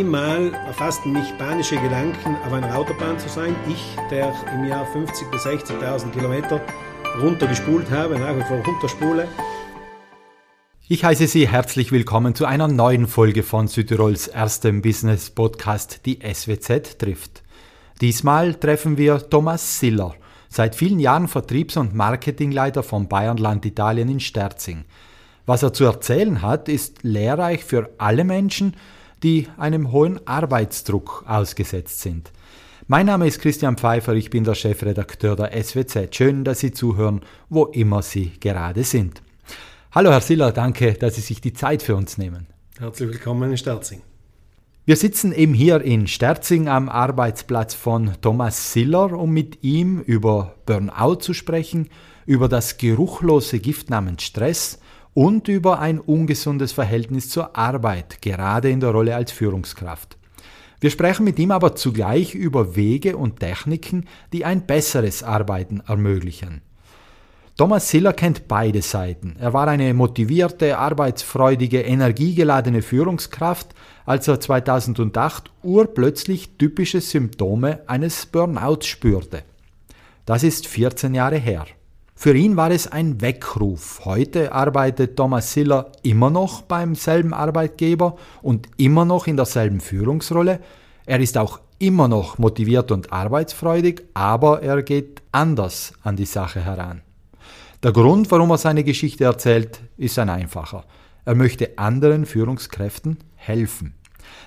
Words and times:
Einmal 0.00 0.54
erfassten 0.54 1.12
mich 1.12 1.36
panische 1.36 1.76
Gedanken, 1.76 2.34
auf 2.46 2.54
einer 2.54 2.74
Autobahn 2.74 3.18
zu 3.18 3.28
sein. 3.28 3.54
Ich, 3.68 3.84
der 4.10 4.32
im 4.54 4.64
Jahr 4.64 4.86
50.000 4.86 5.30
bis 5.30 5.44
60.000 5.44 6.10
Kilometer 6.12 6.62
runtergespult 7.20 7.90
habe, 7.90 8.18
nach 8.18 8.34
wie 8.34 8.40
vor 8.40 8.64
runterspule. 8.64 9.28
Ich 10.88 11.04
heiße 11.04 11.26
Sie 11.26 11.46
herzlich 11.46 11.92
willkommen 11.92 12.34
zu 12.34 12.46
einer 12.46 12.66
neuen 12.66 13.06
Folge 13.06 13.42
von 13.42 13.68
Südtirols 13.68 14.26
erstem 14.26 14.80
Business 14.80 15.28
Podcast, 15.28 16.06
die 16.06 16.20
SWZ 16.22 16.98
trifft. 16.98 17.42
Diesmal 18.00 18.54
treffen 18.54 18.96
wir 18.96 19.28
Thomas 19.28 19.80
Siller, 19.80 20.14
seit 20.48 20.76
vielen 20.76 20.98
Jahren 20.98 21.28
Vertriebs- 21.28 21.76
und 21.76 21.94
Marketingleiter 21.94 22.82
von 22.82 23.06
Bayernland 23.06 23.66
Italien 23.66 24.08
in 24.08 24.20
Sterzing. 24.20 24.86
Was 25.44 25.62
er 25.62 25.74
zu 25.74 25.84
erzählen 25.84 26.40
hat, 26.40 26.70
ist 26.70 27.02
lehrreich 27.02 27.64
für 27.64 27.90
alle 27.98 28.24
Menschen, 28.24 28.74
die 29.22 29.48
einem 29.56 29.92
hohen 29.92 30.26
Arbeitsdruck 30.26 31.24
ausgesetzt 31.26 32.00
sind. 32.00 32.32
Mein 32.86 33.06
Name 33.06 33.26
ist 33.26 33.40
Christian 33.40 33.76
Pfeiffer, 33.76 34.14
ich 34.14 34.30
bin 34.30 34.44
der 34.44 34.54
Chefredakteur 34.54 35.36
der 35.36 35.52
SWZ. 35.62 36.14
Schön, 36.14 36.44
dass 36.44 36.60
Sie 36.60 36.72
zuhören, 36.72 37.20
wo 37.48 37.66
immer 37.66 38.02
Sie 38.02 38.32
gerade 38.40 38.82
sind. 38.82 39.22
Hallo 39.92 40.10
Herr 40.10 40.20
Siller, 40.20 40.52
danke, 40.52 40.94
dass 40.94 41.14
Sie 41.14 41.20
sich 41.20 41.40
die 41.40 41.52
Zeit 41.52 41.82
für 41.82 41.94
uns 41.94 42.18
nehmen. 42.18 42.46
Herzlich 42.78 43.10
willkommen 43.10 43.50
in 43.50 43.56
Sterzing. 43.56 44.02
Wir 44.86 44.96
sitzen 44.96 45.32
eben 45.32 45.54
hier 45.54 45.82
in 45.82 46.06
Sterzing 46.06 46.68
am 46.68 46.88
Arbeitsplatz 46.88 47.74
von 47.74 48.12
Thomas 48.22 48.72
Siller, 48.72 49.12
um 49.12 49.30
mit 49.30 49.62
ihm 49.62 50.00
über 50.00 50.56
Burnout 50.66 51.16
zu 51.16 51.34
sprechen, 51.34 51.90
über 52.26 52.48
das 52.48 52.76
geruchlose 52.76 53.60
Gift 53.60 53.90
namens 53.90 54.22
Stress 54.24 54.80
und 55.14 55.48
über 55.48 55.80
ein 55.80 55.98
ungesundes 55.98 56.72
Verhältnis 56.72 57.28
zur 57.28 57.56
Arbeit, 57.56 58.22
gerade 58.22 58.70
in 58.70 58.80
der 58.80 58.90
Rolle 58.90 59.16
als 59.16 59.32
Führungskraft. 59.32 60.16
Wir 60.80 60.90
sprechen 60.90 61.24
mit 61.24 61.38
ihm 61.38 61.50
aber 61.50 61.76
zugleich 61.76 62.34
über 62.34 62.74
Wege 62.74 63.16
und 63.16 63.40
Techniken, 63.40 64.06
die 64.32 64.44
ein 64.44 64.66
besseres 64.66 65.22
Arbeiten 65.22 65.82
ermöglichen. 65.86 66.62
Thomas 67.58 67.90
Siller 67.90 68.14
kennt 68.14 68.48
beide 68.48 68.80
Seiten. 68.80 69.36
Er 69.38 69.52
war 69.52 69.68
eine 69.68 69.92
motivierte, 69.92 70.78
arbeitsfreudige, 70.78 71.82
energiegeladene 71.82 72.80
Führungskraft, 72.80 73.74
als 74.06 74.28
er 74.28 74.40
2008 74.40 75.50
urplötzlich 75.62 76.56
typische 76.56 77.02
Symptome 77.02 77.80
eines 77.86 78.24
Burnouts 78.24 78.86
spürte. 78.86 79.42
Das 80.24 80.42
ist 80.42 80.66
14 80.66 81.14
Jahre 81.14 81.36
her. 81.36 81.66
Für 82.22 82.36
ihn 82.36 82.54
war 82.58 82.70
es 82.70 82.86
ein 82.86 83.22
Weckruf. 83.22 84.02
Heute 84.04 84.52
arbeitet 84.52 85.16
Thomas 85.16 85.54
Siller 85.54 85.90
immer 86.02 86.28
noch 86.28 86.60
beim 86.60 86.94
selben 86.94 87.32
Arbeitgeber 87.32 88.16
und 88.42 88.68
immer 88.76 89.06
noch 89.06 89.26
in 89.26 89.38
derselben 89.38 89.80
Führungsrolle. 89.80 90.60
Er 91.06 91.20
ist 91.20 91.38
auch 91.38 91.60
immer 91.78 92.08
noch 92.08 92.36
motiviert 92.36 92.92
und 92.92 93.10
arbeitsfreudig, 93.10 94.02
aber 94.12 94.62
er 94.62 94.82
geht 94.82 95.22
anders 95.32 95.94
an 96.02 96.16
die 96.16 96.26
Sache 96.26 96.60
heran. 96.60 97.00
Der 97.82 97.92
Grund, 97.92 98.30
warum 98.30 98.50
er 98.50 98.58
seine 98.58 98.84
Geschichte 98.84 99.24
erzählt, 99.24 99.80
ist 99.96 100.18
ein 100.18 100.28
einfacher. 100.28 100.84
Er 101.24 101.34
möchte 101.34 101.78
anderen 101.78 102.26
Führungskräften 102.26 103.16
helfen. 103.34 103.94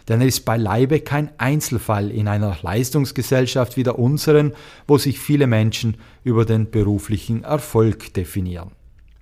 Denn 0.07 0.21
er 0.21 0.27
ist 0.27 0.45
beileibe 0.45 0.99
kein 0.99 1.29
Einzelfall 1.37 2.11
in 2.11 2.27
einer 2.27 2.57
Leistungsgesellschaft 2.61 3.77
wie 3.77 3.83
der 3.83 3.99
unseren, 3.99 4.53
wo 4.87 4.97
sich 4.97 5.19
viele 5.19 5.47
Menschen 5.47 5.97
über 6.23 6.45
den 6.45 6.69
beruflichen 6.69 7.43
Erfolg 7.43 8.13
definieren. 8.13 8.71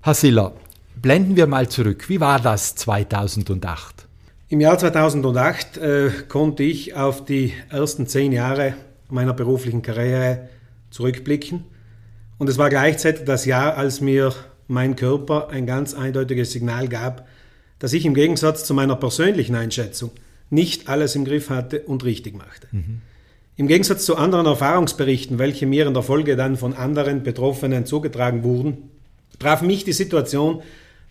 Herr 0.02 0.16
Siller, 0.16 0.54
blenden 1.00 1.36
wir 1.36 1.48
mal 1.48 1.70
zurück. 1.70 2.10
Wie 2.10 2.20
war 2.20 2.40
das 2.40 2.76
2008? 2.76 4.08
Im 4.50 4.60
Jahr 4.60 4.78
2008 4.78 5.78
äh, 5.78 6.10
konnte 6.28 6.64
ich 6.64 6.96
auf 6.96 7.24
die 7.24 7.54
ersten 7.70 8.08
zehn 8.08 8.32
Jahre 8.32 8.74
meiner 9.10 9.34
beruflichen 9.34 9.82
Karriere 9.82 10.50
zurückblicken 10.90 11.64
und 12.42 12.50
es 12.50 12.58
war 12.58 12.72
gleichzeitig 12.72 13.26
das 13.26 13.46
Jahr, 13.46 13.78
als 13.78 14.02
mir 14.02 14.34
mein 14.68 14.96
Körper 14.96 15.50
ein 15.50 15.68
ganz 15.68 15.94
eindeutiges 15.94 16.52
Signal 16.52 16.88
gab, 16.88 17.28
dass 17.78 17.94
ich 17.94 18.04
im 18.04 18.16
Gegensatz 18.16 18.66
zu 18.66 18.74
meiner 18.74 18.96
persönlichen 18.96 19.54
Einschätzung 19.54 20.10
nicht 20.52 20.88
alles 20.90 21.16
im 21.16 21.26
Griff 21.26 21.50
hatte 21.50 21.82
und 21.82 22.04
richtig 22.04 22.38
machte. 22.38 22.68
Mhm. 22.72 23.02
Im 23.56 23.68
Gegensatz 23.68 24.06
zu 24.06 24.16
anderen 24.18 24.46
Erfahrungsberichten, 24.46 25.40
welche 25.40 25.66
mir 25.66 25.88
in 25.88 25.94
der 25.94 26.04
Folge 26.04 26.36
dann 26.36 26.58
von 26.58 26.74
anderen 26.74 27.24
Betroffenen 27.24 27.86
zugetragen 27.86 28.44
wurden, 28.44 28.90
traf 29.40 29.62
mich 29.62 29.84
die 29.84 29.94
Situation 29.94 30.62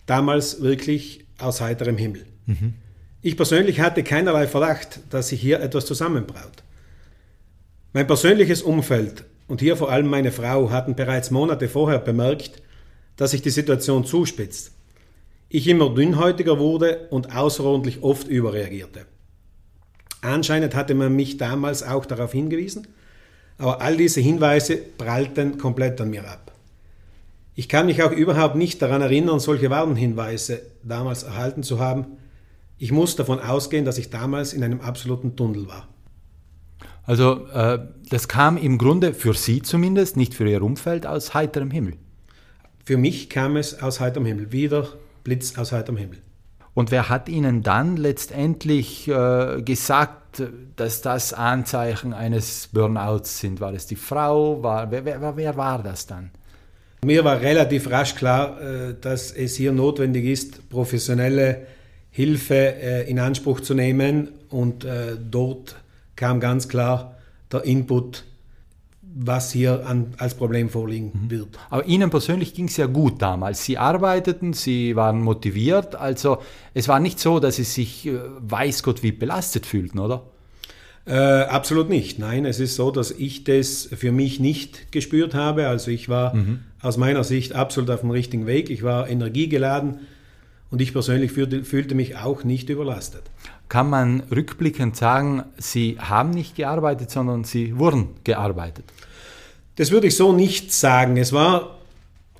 damals 0.05 0.61
wirklich 0.61 1.25
aus 1.37 1.61
heiterem 1.61 1.97
Himmel. 1.97 2.25
Mhm. 2.45 2.73
Ich 3.21 3.37
persönlich 3.37 3.79
hatte 3.79 4.03
keinerlei 4.03 4.47
Verdacht, 4.47 4.99
dass 5.09 5.29
sich 5.29 5.41
hier 5.41 5.59
etwas 5.59 5.85
zusammenbraut. 5.85 6.63
Mein 7.93 8.07
persönliches 8.07 8.61
Umfeld 8.61 9.25
und 9.47 9.59
hier 9.59 9.75
vor 9.75 9.91
allem 9.91 10.07
meine 10.07 10.31
Frau 10.31 10.71
hatten 10.71 10.95
bereits 10.95 11.29
Monate 11.29 11.67
vorher 11.67 11.99
bemerkt, 11.99 12.61
dass 13.17 13.31
sich 13.31 13.41
die 13.41 13.49
Situation 13.49 14.05
zuspitzt. 14.05 14.71
Ich 15.49 15.67
immer 15.67 15.93
dünnhäutiger 15.93 16.57
wurde 16.57 17.07
und 17.09 17.35
außerordentlich 17.35 18.01
oft 18.01 18.27
überreagierte. 18.27 19.05
Anscheinend 20.21 20.75
hatte 20.75 20.93
man 20.93 21.15
mich 21.15 21.37
damals 21.37 21.83
auch 21.83 22.05
darauf 22.05 22.31
hingewiesen, 22.31 22.87
aber 23.57 23.81
all 23.81 23.97
diese 23.97 24.21
Hinweise 24.21 24.77
prallten 24.77 25.57
komplett 25.57 25.99
an 25.99 26.11
mir 26.11 26.27
ab. 26.27 26.51
Ich 27.55 27.67
kann 27.67 27.87
mich 27.87 28.01
auch 28.01 28.11
überhaupt 28.11 28.55
nicht 28.55 28.81
daran 28.81 29.01
erinnern, 29.01 29.39
solche 29.39 29.69
Warnhinweise 29.69 30.61
damals 30.83 31.23
erhalten 31.23 31.63
zu 31.63 31.79
haben. 31.79 32.05
Ich 32.77 32.91
muss 32.91 33.15
davon 33.15 33.39
ausgehen, 33.39 33.85
dass 33.85 33.97
ich 33.97 34.09
damals 34.09 34.53
in 34.53 34.63
einem 34.63 34.81
absoluten 34.81 35.35
Tunnel 35.35 35.67
war. 35.67 35.87
Also 37.03 37.47
äh, 37.47 37.79
das 38.09 38.27
kam 38.27 38.57
im 38.57 38.77
Grunde 38.77 39.13
für 39.13 39.33
Sie 39.33 39.61
zumindest, 39.61 40.17
nicht 40.17 40.33
für 40.33 40.49
Ihr 40.49 40.61
Umfeld, 40.61 41.05
aus 41.05 41.33
heiterem 41.33 41.71
Himmel. 41.71 41.95
Für 42.85 42.97
mich 42.97 43.29
kam 43.29 43.57
es 43.57 43.81
aus 43.81 43.99
heiterem 43.99 44.25
Himmel, 44.25 44.51
wieder 44.51 44.87
Blitz 45.23 45.57
aus 45.57 45.71
heiterem 45.71 45.97
Himmel. 45.97 46.19
Und 46.73 46.91
wer 46.91 47.09
hat 47.09 47.27
Ihnen 47.27 47.63
dann 47.63 47.97
letztendlich 47.97 49.07
äh, 49.07 49.61
gesagt, 49.61 50.43
dass 50.77 51.01
das 51.01 51.33
Anzeichen 51.33 52.13
eines 52.13 52.69
Burnouts 52.71 53.39
sind? 53.39 53.59
War 53.59 53.73
es 53.73 53.87
die 53.87 53.97
Frau? 53.97 54.63
War, 54.63 54.89
wer, 54.91 55.03
wer, 55.03 55.35
wer 55.35 55.57
war 55.57 55.83
das 55.83 56.07
dann? 56.07 56.31
Mir 57.03 57.25
war 57.25 57.41
relativ 57.41 57.89
rasch 57.89 58.15
klar, 58.15 58.61
äh, 58.61 58.95
dass 58.99 59.31
es 59.31 59.55
hier 59.55 59.71
notwendig 59.71 60.25
ist, 60.25 60.69
professionelle 60.69 61.65
Hilfe 62.11 62.55
äh, 62.55 63.09
in 63.09 63.19
Anspruch 63.19 63.61
zu 63.61 63.73
nehmen 63.73 64.29
und 64.49 64.85
äh, 64.85 65.17
dort 65.17 65.77
kam 66.15 66.39
ganz 66.39 66.67
klar 66.67 67.15
der 67.51 67.63
Input, 67.63 68.25
was 69.13 69.51
hier 69.51 69.85
an, 69.85 70.13
als 70.17 70.35
Problem 70.35 70.69
vorliegen 70.69 71.11
mhm. 71.13 71.31
wird. 71.31 71.59
Aber 71.69 71.85
Ihnen 71.85 72.09
persönlich 72.09 72.53
ging 72.53 72.65
es 72.65 72.77
ja 72.77 72.85
gut 72.85 73.21
damals. 73.21 73.65
Sie 73.65 73.77
arbeiteten, 73.77 74.53
Sie 74.53 74.95
waren 74.95 75.21
motiviert, 75.21 75.95
also 75.95 76.39
es 76.73 76.87
war 76.87 76.99
nicht 76.99 77.19
so, 77.19 77.39
dass 77.39 77.57
Sie 77.57 77.63
sich 77.63 78.07
äh, 78.07 78.19
weiß 78.39 78.83
Gott 78.83 79.03
wie 79.03 79.11
belastet 79.11 79.65
fühlten, 79.65 79.99
oder? 79.99 80.23
Äh, 81.05 81.15
absolut 81.15 81.89
nicht. 81.89 82.19
Nein, 82.19 82.45
es 82.45 82.59
ist 82.59 82.75
so, 82.75 82.91
dass 82.91 83.11
ich 83.11 83.43
das 83.43 83.89
für 83.91 84.11
mich 84.11 84.39
nicht 84.39 84.91
gespürt 84.91 85.33
habe. 85.33 85.67
Also 85.67 85.89
ich 85.89 86.09
war 86.09 86.35
mhm. 86.35 86.59
aus 86.81 86.97
meiner 86.97 87.23
Sicht 87.23 87.53
absolut 87.53 87.89
auf 87.89 88.01
dem 88.01 88.11
richtigen 88.11 88.45
Weg. 88.45 88.69
Ich 88.69 88.83
war 88.83 89.09
energiegeladen 89.09 90.01
und 90.69 90.79
ich 90.79 90.93
persönlich 90.93 91.31
fühlte, 91.31 91.63
fühlte 91.63 91.95
mich 91.95 92.17
auch 92.17 92.43
nicht 92.43 92.69
überlastet 92.69 93.23
kann 93.71 93.89
man 93.89 94.23
rückblickend 94.29 94.97
sagen, 94.97 95.45
Sie 95.57 95.97
haben 95.97 96.31
nicht 96.31 96.57
gearbeitet, 96.57 97.09
sondern 97.09 97.45
Sie 97.45 97.79
wurden 97.79 98.09
gearbeitet? 98.25 98.83
Das 99.77 99.91
würde 99.91 100.07
ich 100.07 100.17
so 100.17 100.33
nicht 100.33 100.73
sagen. 100.73 101.15
Es 101.15 101.31
war 101.31 101.77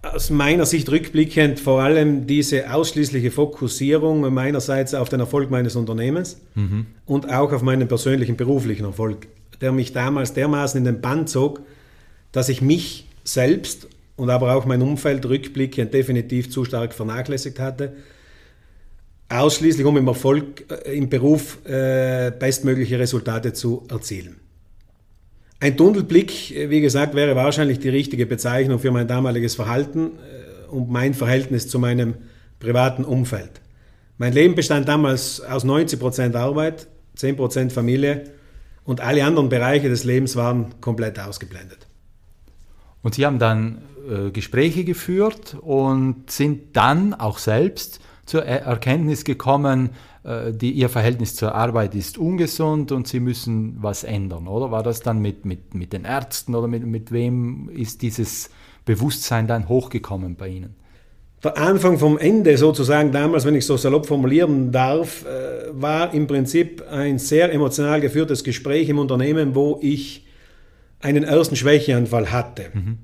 aus 0.01 0.29
meiner 0.29 0.65
Sicht 0.65 0.91
rückblickend 0.91 1.61
vor 1.61 1.81
allem 1.81 2.27
diese 2.27 2.73
ausschließliche 2.73 3.31
Fokussierung 3.31 4.33
meinerseits 4.33 4.93
auf 4.93 5.07
den 5.07 5.21
Erfolg 5.21 5.49
meines 5.49 5.77
Unternehmens 5.77 6.41
mhm. 6.55 6.87
und 7.05 7.31
auch 7.31 7.53
auf 7.53 7.61
meinen 7.61 7.87
persönlichen 7.87 8.35
beruflichen 8.35 8.83
Erfolg, 8.83 9.29
der 9.61 9.71
mich 9.71 9.93
damals 9.93 10.33
dermaßen 10.33 10.79
in 10.79 10.83
den 10.83 10.99
Bann 10.99 11.27
zog, 11.27 11.61
dass 12.33 12.49
ich 12.49 12.61
mich 12.61 13.07
selbst 13.23 13.87
und 14.17 14.29
aber 14.29 14.53
auch 14.53 14.65
mein 14.65 14.81
Umfeld 14.81 15.25
rückblickend 15.25 15.93
definitiv 15.93 16.51
zu 16.51 16.65
stark 16.65 16.93
vernachlässigt 16.93 17.57
hatte 17.57 17.93
ausschließlich 19.31 19.85
um 19.85 19.97
im 19.97 20.07
Erfolg 20.07 20.65
äh, 20.69 20.97
im 20.97 21.09
Beruf 21.09 21.65
äh, 21.65 22.31
bestmögliche 22.37 22.99
Resultate 22.99 23.53
zu 23.53 23.83
erzielen. 23.89 24.37
Ein 25.59 25.77
Tunnelblick, 25.77 26.55
äh, 26.55 26.69
wie 26.69 26.81
gesagt, 26.81 27.15
wäre 27.15 27.35
wahrscheinlich 27.35 27.79
die 27.79 27.89
richtige 27.89 28.25
Bezeichnung 28.25 28.79
für 28.79 28.91
mein 28.91 29.07
damaliges 29.07 29.55
Verhalten 29.55 30.11
und 30.69 30.89
mein 30.89 31.13
Verhältnis 31.13 31.67
zu 31.67 31.79
meinem 31.79 32.15
privaten 32.59 33.03
Umfeld. 33.03 33.61
Mein 34.17 34.33
Leben 34.33 34.55
bestand 34.55 34.87
damals 34.87 35.41
aus 35.41 35.65
90% 35.65 36.35
Arbeit, 36.35 36.87
10% 37.17 37.71
Familie 37.71 38.25
und 38.83 39.01
alle 39.01 39.25
anderen 39.25 39.49
Bereiche 39.49 39.89
des 39.89 40.03
Lebens 40.03 40.35
waren 40.35 40.79
komplett 40.79 41.19
ausgeblendet. 41.19 41.87
Und 43.01 43.15
Sie 43.15 43.25
haben 43.25 43.39
dann 43.39 43.81
äh, 44.09 44.31
Gespräche 44.31 44.83
geführt 44.83 45.57
und 45.59 46.29
sind 46.29 46.75
dann 46.75 47.13
auch 47.13 47.37
selbst 47.37 47.99
zur 48.25 48.45
Erkenntnis 48.45 49.23
gekommen, 49.23 49.91
äh, 50.23 50.53
die, 50.53 50.71
ihr 50.71 50.89
Verhältnis 50.89 51.35
zur 51.35 51.55
Arbeit 51.55 51.95
ist 51.95 52.17
ungesund 52.17 52.91
und 52.91 53.07
sie 53.07 53.19
müssen 53.19 53.77
was 53.81 54.03
ändern, 54.03 54.47
oder? 54.47 54.71
War 54.71 54.83
das 54.83 55.01
dann 55.01 55.19
mit, 55.21 55.45
mit, 55.45 55.73
mit 55.73 55.93
den 55.93 56.05
Ärzten 56.05 56.55
oder 56.55 56.67
mit, 56.67 56.85
mit 56.85 57.11
wem 57.11 57.69
ist 57.69 58.01
dieses 58.01 58.49
Bewusstsein 58.85 59.47
dann 59.47 59.67
hochgekommen 59.67 60.35
bei 60.35 60.49
Ihnen? 60.49 60.75
Der 61.43 61.57
Anfang 61.57 61.97
vom 61.97 62.19
Ende 62.19 62.55
sozusagen 62.55 63.11
damals, 63.11 63.45
wenn 63.45 63.55
ich 63.55 63.65
so 63.65 63.75
salopp 63.75 64.05
formulieren 64.05 64.71
darf, 64.71 65.25
äh, 65.25 65.69
war 65.71 66.13
im 66.13 66.27
Prinzip 66.27 66.83
ein 66.89 67.17
sehr 67.17 67.51
emotional 67.51 67.99
geführtes 67.99 68.43
Gespräch 68.43 68.89
im 68.89 68.99
Unternehmen, 68.99 69.55
wo 69.55 69.79
ich 69.81 70.27
einen 70.99 71.23
ersten 71.23 71.55
Schwächeanfall 71.55 72.31
hatte. 72.31 72.65
Mhm. 72.73 72.97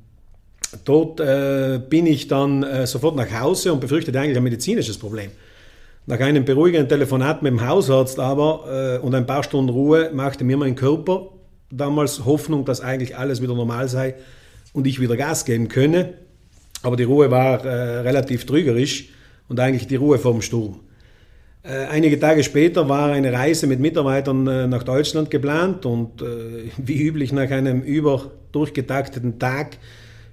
Dort 0.83 1.19
äh, 1.19 1.79
bin 1.89 2.05
ich 2.05 2.27
dann 2.27 2.63
äh, 2.63 2.87
sofort 2.87 3.15
nach 3.15 3.31
Hause 3.39 3.71
und 3.71 3.79
befürchtete 3.79 4.19
eigentlich 4.19 4.37
ein 4.37 4.43
medizinisches 4.43 4.97
Problem. 4.97 5.31
Nach 6.05 6.19
einem 6.19 6.45
beruhigenden 6.45 6.89
Telefonat 6.89 7.41
mit 7.41 7.51
dem 7.51 7.67
Hausarzt 7.67 8.19
aber 8.19 8.99
äh, 9.01 9.05
und 9.05 9.15
ein 9.15 9.25
paar 9.25 9.43
Stunden 9.43 9.69
Ruhe 9.69 10.11
machte 10.13 10.43
mir 10.43 10.57
mein 10.57 10.75
Körper 10.75 11.29
damals 11.69 12.25
Hoffnung, 12.25 12.65
dass 12.65 12.81
eigentlich 12.81 13.17
alles 13.17 13.41
wieder 13.41 13.55
normal 13.55 13.87
sei 13.87 14.15
und 14.73 14.87
ich 14.87 14.99
wieder 14.99 15.15
Gas 15.15 15.45
geben 15.45 15.67
könne. 15.67 16.13
Aber 16.83 16.95
die 16.95 17.03
Ruhe 17.03 17.31
war 17.31 17.65
äh, 17.65 17.99
relativ 17.99 18.45
trügerisch 18.45 19.09
und 19.47 19.59
eigentlich 19.59 19.87
die 19.87 19.95
Ruhe 19.95 20.17
vor 20.17 20.33
dem 20.33 20.41
Sturm. 20.41 20.79
Äh, 21.63 21.85
einige 21.89 22.19
Tage 22.19 22.43
später 22.43 22.87
war 22.87 23.11
eine 23.11 23.31
Reise 23.31 23.67
mit 23.67 23.79
Mitarbeitern 23.79 24.47
äh, 24.47 24.67
nach 24.67 24.83
Deutschland 24.83 25.29
geplant 25.29 25.85
und 25.85 26.23
wie 26.77 27.01
üblich 27.01 27.31
nach 27.31 27.51
einem 27.51 27.81
über 27.81 28.31
durchgetakteten 28.51 29.39
Tag 29.39 29.77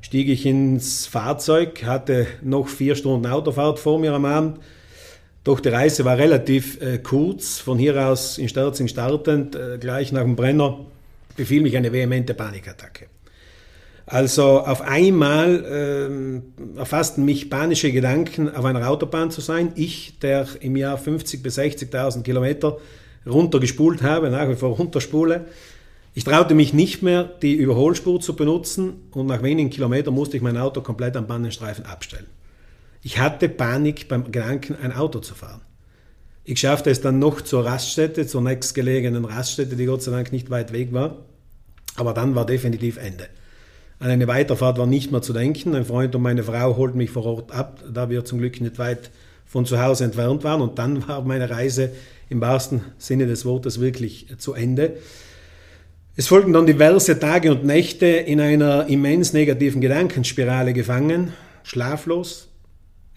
stieg 0.04 0.28
ich 0.28 0.46
ins 0.46 1.06
Fahrzeug, 1.06 1.84
hatte 1.84 2.26
noch 2.42 2.68
vier 2.68 2.94
Stunden 2.94 3.26
Autofahrt 3.26 3.78
vor 3.78 3.98
mir 3.98 4.12
am 4.12 4.26
Abend 4.26 4.58
doch 5.44 5.60
die 5.60 5.68
Reise 5.68 6.06
war 6.06 6.16
relativ 6.16 6.80
äh, 6.80 6.98
kurz. 6.98 7.58
Von 7.58 7.78
hier 7.78 8.08
aus 8.08 8.38
in 8.38 8.48
Sterzing 8.48 8.88
startend, 8.88 9.54
äh, 9.54 9.76
gleich 9.78 10.10
nach 10.10 10.22
dem 10.22 10.36
Brenner, 10.36 10.80
befiel 11.36 11.60
mich 11.60 11.76
eine 11.76 11.92
vehemente 11.92 12.32
Panikattacke. 12.32 13.06
Also 14.06 14.60
auf 14.60 14.80
einmal 14.80 16.42
äh, 16.76 16.78
erfassten 16.78 17.24
mich 17.24 17.50
panische 17.50 17.92
Gedanken, 17.92 18.54
auf 18.54 18.64
einer 18.64 18.88
Autobahn 18.88 19.30
zu 19.30 19.42
sein. 19.42 19.72
Ich, 19.76 20.18
der 20.18 20.46
im 20.60 20.76
Jahr 20.76 20.98
50.000 20.98 21.42
bis 21.42 21.58
60.000 21.58 22.22
Kilometer 22.22 22.78
runtergespult 23.26 24.02
habe, 24.02 24.30
nach 24.30 24.48
wie 24.48 24.56
vor 24.56 24.76
runterspule. 24.76 25.46
Ich 26.16 26.22
traute 26.22 26.54
mich 26.54 26.72
nicht 26.72 27.02
mehr, 27.02 27.24
die 27.24 27.54
Überholspur 27.54 28.20
zu 28.20 28.36
benutzen 28.36 28.94
und 29.10 29.26
nach 29.26 29.42
wenigen 29.42 29.68
Kilometern 29.68 30.14
musste 30.14 30.36
ich 30.36 30.42
mein 30.44 30.56
Auto 30.56 30.80
komplett 30.80 31.16
am 31.16 31.26
Bannenstreifen 31.26 31.86
abstellen. 31.86 32.26
Ich 33.02 33.18
hatte 33.18 33.48
Panik 33.48 34.06
beim 34.08 34.30
Gedanken, 34.30 34.76
ein 34.80 34.92
Auto 34.92 35.18
zu 35.18 35.34
fahren. 35.34 35.60
Ich 36.44 36.60
schaffte 36.60 36.90
es 36.90 37.00
dann 37.00 37.18
noch 37.18 37.40
zur 37.40 37.64
Raststätte, 37.64 38.28
zur 38.28 38.42
nächstgelegenen 38.42 39.24
Raststätte, 39.24 39.74
die 39.74 39.86
Gott 39.86 40.02
sei 40.02 40.12
Dank 40.12 40.30
nicht 40.30 40.50
weit 40.50 40.72
weg 40.72 40.92
war. 40.92 41.16
Aber 41.96 42.14
dann 42.14 42.36
war 42.36 42.46
definitiv 42.46 42.96
Ende. 42.96 43.26
An 43.98 44.10
eine 44.10 44.28
Weiterfahrt 44.28 44.78
war 44.78 44.86
nicht 44.86 45.10
mehr 45.10 45.22
zu 45.22 45.32
denken. 45.32 45.74
Ein 45.74 45.84
Freund 45.84 46.14
und 46.14 46.22
meine 46.22 46.44
Frau 46.44 46.76
holten 46.76 46.98
mich 46.98 47.10
vor 47.10 47.24
Ort 47.24 47.50
ab, 47.50 47.82
da 47.92 48.08
wir 48.08 48.24
zum 48.24 48.38
Glück 48.38 48.60
nicht 48.60 48.78
weit 48.78 49.10
von 49.46 49.66
zu 49.66 49.82
Hause 49.82 50.04
entfernt 50.04 50.44
waren. 50.44 50.60
Und 50.60 50.78
dann 50.78 51.08
war 51.08 51.22
meine 51.22 51.50
Reise 51.50 51.90
im 52.28 52.40
wahrsten 52.40 52.82
Sinne 52.98 53.26
des 53.26 53.44
Wortes 53.44 53.80
wirklich 53.80 54.28
zu 54.38 54.54
Ende. 54.54 54.98
Es 56.16 56.28
folgten 56.28 56.52
dann 56.52 56.64
diverse 56.64 57.18
Tage 57.18 57.50
und 57.50 57.64
Nächte 57.64 58.06
in 58.06 58.40
einer 58.40 58.86
immens 58.86 59.32
negativen 59.32 59.80
Gedankenspirale 59.80 60.72
gefangen, 60.72 61.32
schlaflos, 61.64 62.46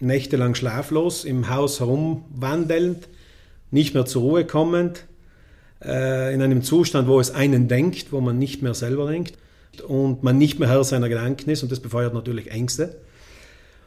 nächtelang 0.00 0.56
schlaflos, 0.56 1.24
im 1.24 1.48
Haus 1.48 1.78
herumwandelnd, 1.78 3.08
nicht 3.70 3.94
mehr 3.94 4.04
zur 4.04 4.22
Ruhe 4.22 4.44
kommend, 4.44 5.04
äh, 5.80 6.34
in 6.34 6.42
einem 6.42 6.64
Zustand, 6.64 7.06
wo 7.06 7.20
es 7.20 7.30
einen 7.30 7.68
denkt, 7.68 8.10
wo 8.10 8.20
man 8.20 8.36
nicht 8.36 8.62
mehr 8.62 8.74
selber 8.74 9.08
denkt 9.08 9.34
und 9.86 10.24
man 10.24 10.36
nicht 10.36 10.58
mehr 10.58 10.68
Herr 10.68 10.82
seiner 10.82 11.08
Gedanken 11.08 11.50
ist 11.50 11.62
und 11.62 11.70
das 11.70 11.78
befeuert 11.78 12.14
natürlich 12.14 12.50
Ängste. 12.50 12.96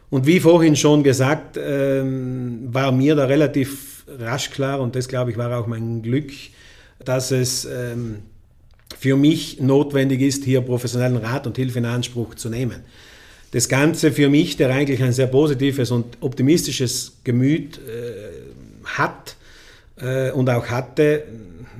Und 0.08 0.26
wie 0.26 0.40
vorhin 0.40 0.74
schon 0.74 1.02
gesagt, 1.02 1.58
ähm, 1.62 2.60
war 2.72 2.92
mir 2.92 3.14
da 3.14 3.26
relativ 3.26 4.06
rasch 4.08 4.48
klar 4.48 4.80
und 4.80 4.96
das 4.96 5.06
glaube 5.06 5.32
ich 5.32 5.36
war 5.36 5.54
auch 5.58 5.66
mein 5.66 6.00
Glück, 6.00 6.32
dass 7.04 7.30
es 7.30 7.66
ähm, 7.66 8.20
für 9.02 9.16
mich 9.16 9.60
notwendig 9.60 10.20
ist, 10.20 10.44
hier 10.44 10.60
professionellen 10.60 11.16
Rat 11.16 11.46
und 11.46 11.56
Hilfe 11.56 11.78
in 11.78 11.84
Anspruch 11.84 12.34
zu 12.36 12.48
nehmen 12.48 12.82
das 13.52 13.68
Ganze 13.68 14.12
für 14.12 14.28
mich, 14.28 14.56
der 14.56 14.70
eigentlich 14.70 15.02
ein 15.02 15.12
sehr 15.12 15.26
positives 15.26 15.90
und 15.90 16.16
optimistisches 16.20 17.18
Gemüt 17.22 17.78
äh, 17.78 18.30
hat 18.84 19.36
äh, 19.96 20.30
und 20.30 20.48
auch 20.48 20.66
hatte, 20.66 21.24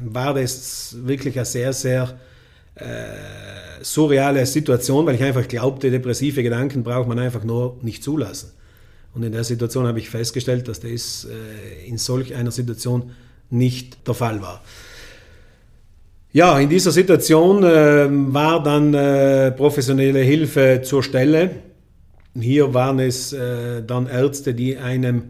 war 0.04 0.34
das 0.34 0.96
wirklich 1.02 1.36
eine 1.36 1.46
sehr, 1.46 1.72
sehr 1.72 2.20
äh, 2.74 2.84
surreale 3.80 4.44
Situation, 4.44 5.06
weil 5.06 5.14
ich 5.14 5.22
einfach 5.22 5.48
glaubte, 5.48 5.90
depressive 5.90 6.42
Gedanken 6.42 6.82
braucht 6.84 7.08
man 7.08 7.18
einfach 7.18 7.42
nur 7.42 7.78
nicht 7.80 8.04
zulassen. 8.04 8.52
Und 9.14 9.22
in 9.22 9.32
der 9.32 9.44
Situation 9.44 9.86
habe 9.86 9.98
ich 9.98 10.10
festgestellt, 10.10 10.68
dass 10.68 10.80
das 10.80 11.26
äh, 11.26 11.88
in 11.88 11.96
solch 11.96 12.34
einer 12.34 12.50
Situation 12.50 13.12
nicht 13.48 14.06
der 14.06 14.14
Fall 14.14 14.42
war. 14.42 14.62
Ja, 16.34 16.58
in 16.58 16.70
dieser 16.70 16.92
Situation 16.92 17.62
äh, 17.62 18.08
war 18.08 18.62
dann 18.62 18.94
äh, 18.94 19.52
professionelle 19.52 20.20
Hilfe 20.20 20.80
zur 20.82 21.02
Stelle. 21.02 21.50
Hier 22.40 22.72
waren 22.72 22.98
es 23.00 23.34
äh, 23.34 23.82
dann 23.82 24.06
Ärzte, 24.06 24.54
die 24.54 24.78
einem 24.78 25.24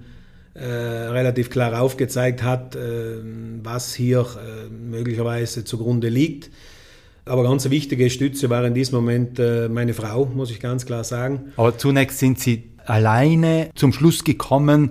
äh, 0.54 0.64
relativ 0.64 1.50
klar 1.50 1.80
aufgezeigt 1.80 2.44
hat, 2.44 2.76
äh, 2.76 3.16
was 3.64 3.94
hier 3.94 4.20
äh, 4.20 4.68
möglicherweise 4.70 5.64
zugrunde 5.64 6.08
liegt. 6.08 6.50
Aber 7.24 7.42
ganz 7.42 7.68
wichtige 7.68 8.08
Stütze 8.08 8.48
war 8.48 8.64
in 8.64 8.74
diesem 8.74 8.96
Moment 8.96 9.40
meine 9.70 9.94
Frau, 9.94 10.26
muss 10.26 10.50
ich 10.50 10.58
ganz 10.58 10.86
klar 10.86 11.04
sagen. 11.04 11.52
Aber 11.56 11.78
zunächst 11.78 12.18
sind 12.18 12.40
Sie 12.40 12.72
alleine 12.84 13.70
zum 13.76 13.92
Schluss 13.92 14.24
gekommen, 14.24 14.90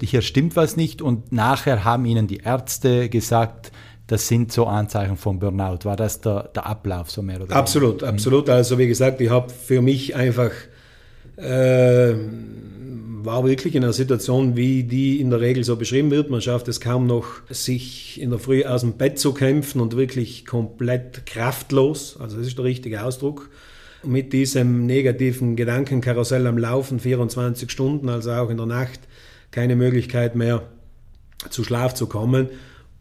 hier 0.00 0.22
stimmt 0.22 0.54
was 0.54 0.76
nicht 0.76 1.02
und 1.02 1.32
nachher 1.32 1.84
haben 1.84 2.04
Ihnen 2.04 2.28
die 2.28 2.38
Ärzte 2.38 3.08
gesagt, 3.08 3.72
das 4.12 4.28
sind 4.28 4.52
so 4.52 4.66
Anzeichen 4.66 5.16
von 5.16 5.38
Burnout. 5.38 5.78
War 5.84 5.96
das 5.96 6.20
der, 6.20 6.50
der 6.54 6.66
Ablauf 6.66 7.10
so 7.10 7.22
mehr 7.22 7.40
oder 7.40 7.56
Absolut, 7.56 8.02
weniger? 8.02 8.08
absolut. 8.08 8.50
Also 8.50 8.78
wie 8.78 8.86
gesagt, 8.86 9.22
ich 9.22 9.30
habe 9.30 9.50
für 9.50 9.80
mich 9.80 10.14
einfach 10.14 10.50
äh, 11.36 12.14
war 13.24 13.44
wirklich 13.46 13.74
in 13.74 13.84
einer 13.84 13.94
Situation, 13.94 14.54
wie 14.54 14.84
die 14.84 15.18
in 15.18 15.30
der 15.30 15.40
Regel 15.40 15.64
so 15.64 15.76
beschrieben 15.76 16.10
wird. 16.10 16.28
Man 16.28 16.42
schafft 16.42 16.68
es 16.68 16.78
kaum 16.78 17.06
noch, 17.06 17.24
sich 17.48 18.20
in 18.20 18.28
der 18.28 18.38
Früh 18.38 18.64
aus 18.66 18.82
dem 18.82 18.98
Bett 18.98 19.18
zu 19.18 19.32
kämpfen 19.32 19.80
und 19.80 19.96
wirklich 19.96 20.44
komplett 20.44 21.24
kraftlos, 21.24 22.18
also 22.20 22.36
das 22.36 22.46
ist 22.46 22.58
der 22.58 22.66
richtige 22.66 23.04
Ausdruck, 23.04 23.48
mit 24.04 24.34
diesem 24.34 24.84
negativen 24.84 25.56
Gedankenkarussell 25.56 26.46
am 26.46 26.58
Laufen 26.58 27.00
24 27.00 27.70
Stunden, 27.70 28.10
also 28.10 28.32
auch 28.32 28.50
in 28.50 28.58
der 28.58 28.66
Nacht 28.66 29.00
keine 29.52 29.74
Möglichkeit 29.74 30.34
mehr 30.34 30.64
zu 31.48 31.64
Schlaf 31.64 31.94
zu 31.94 32.06
kommen. 32.06 32.48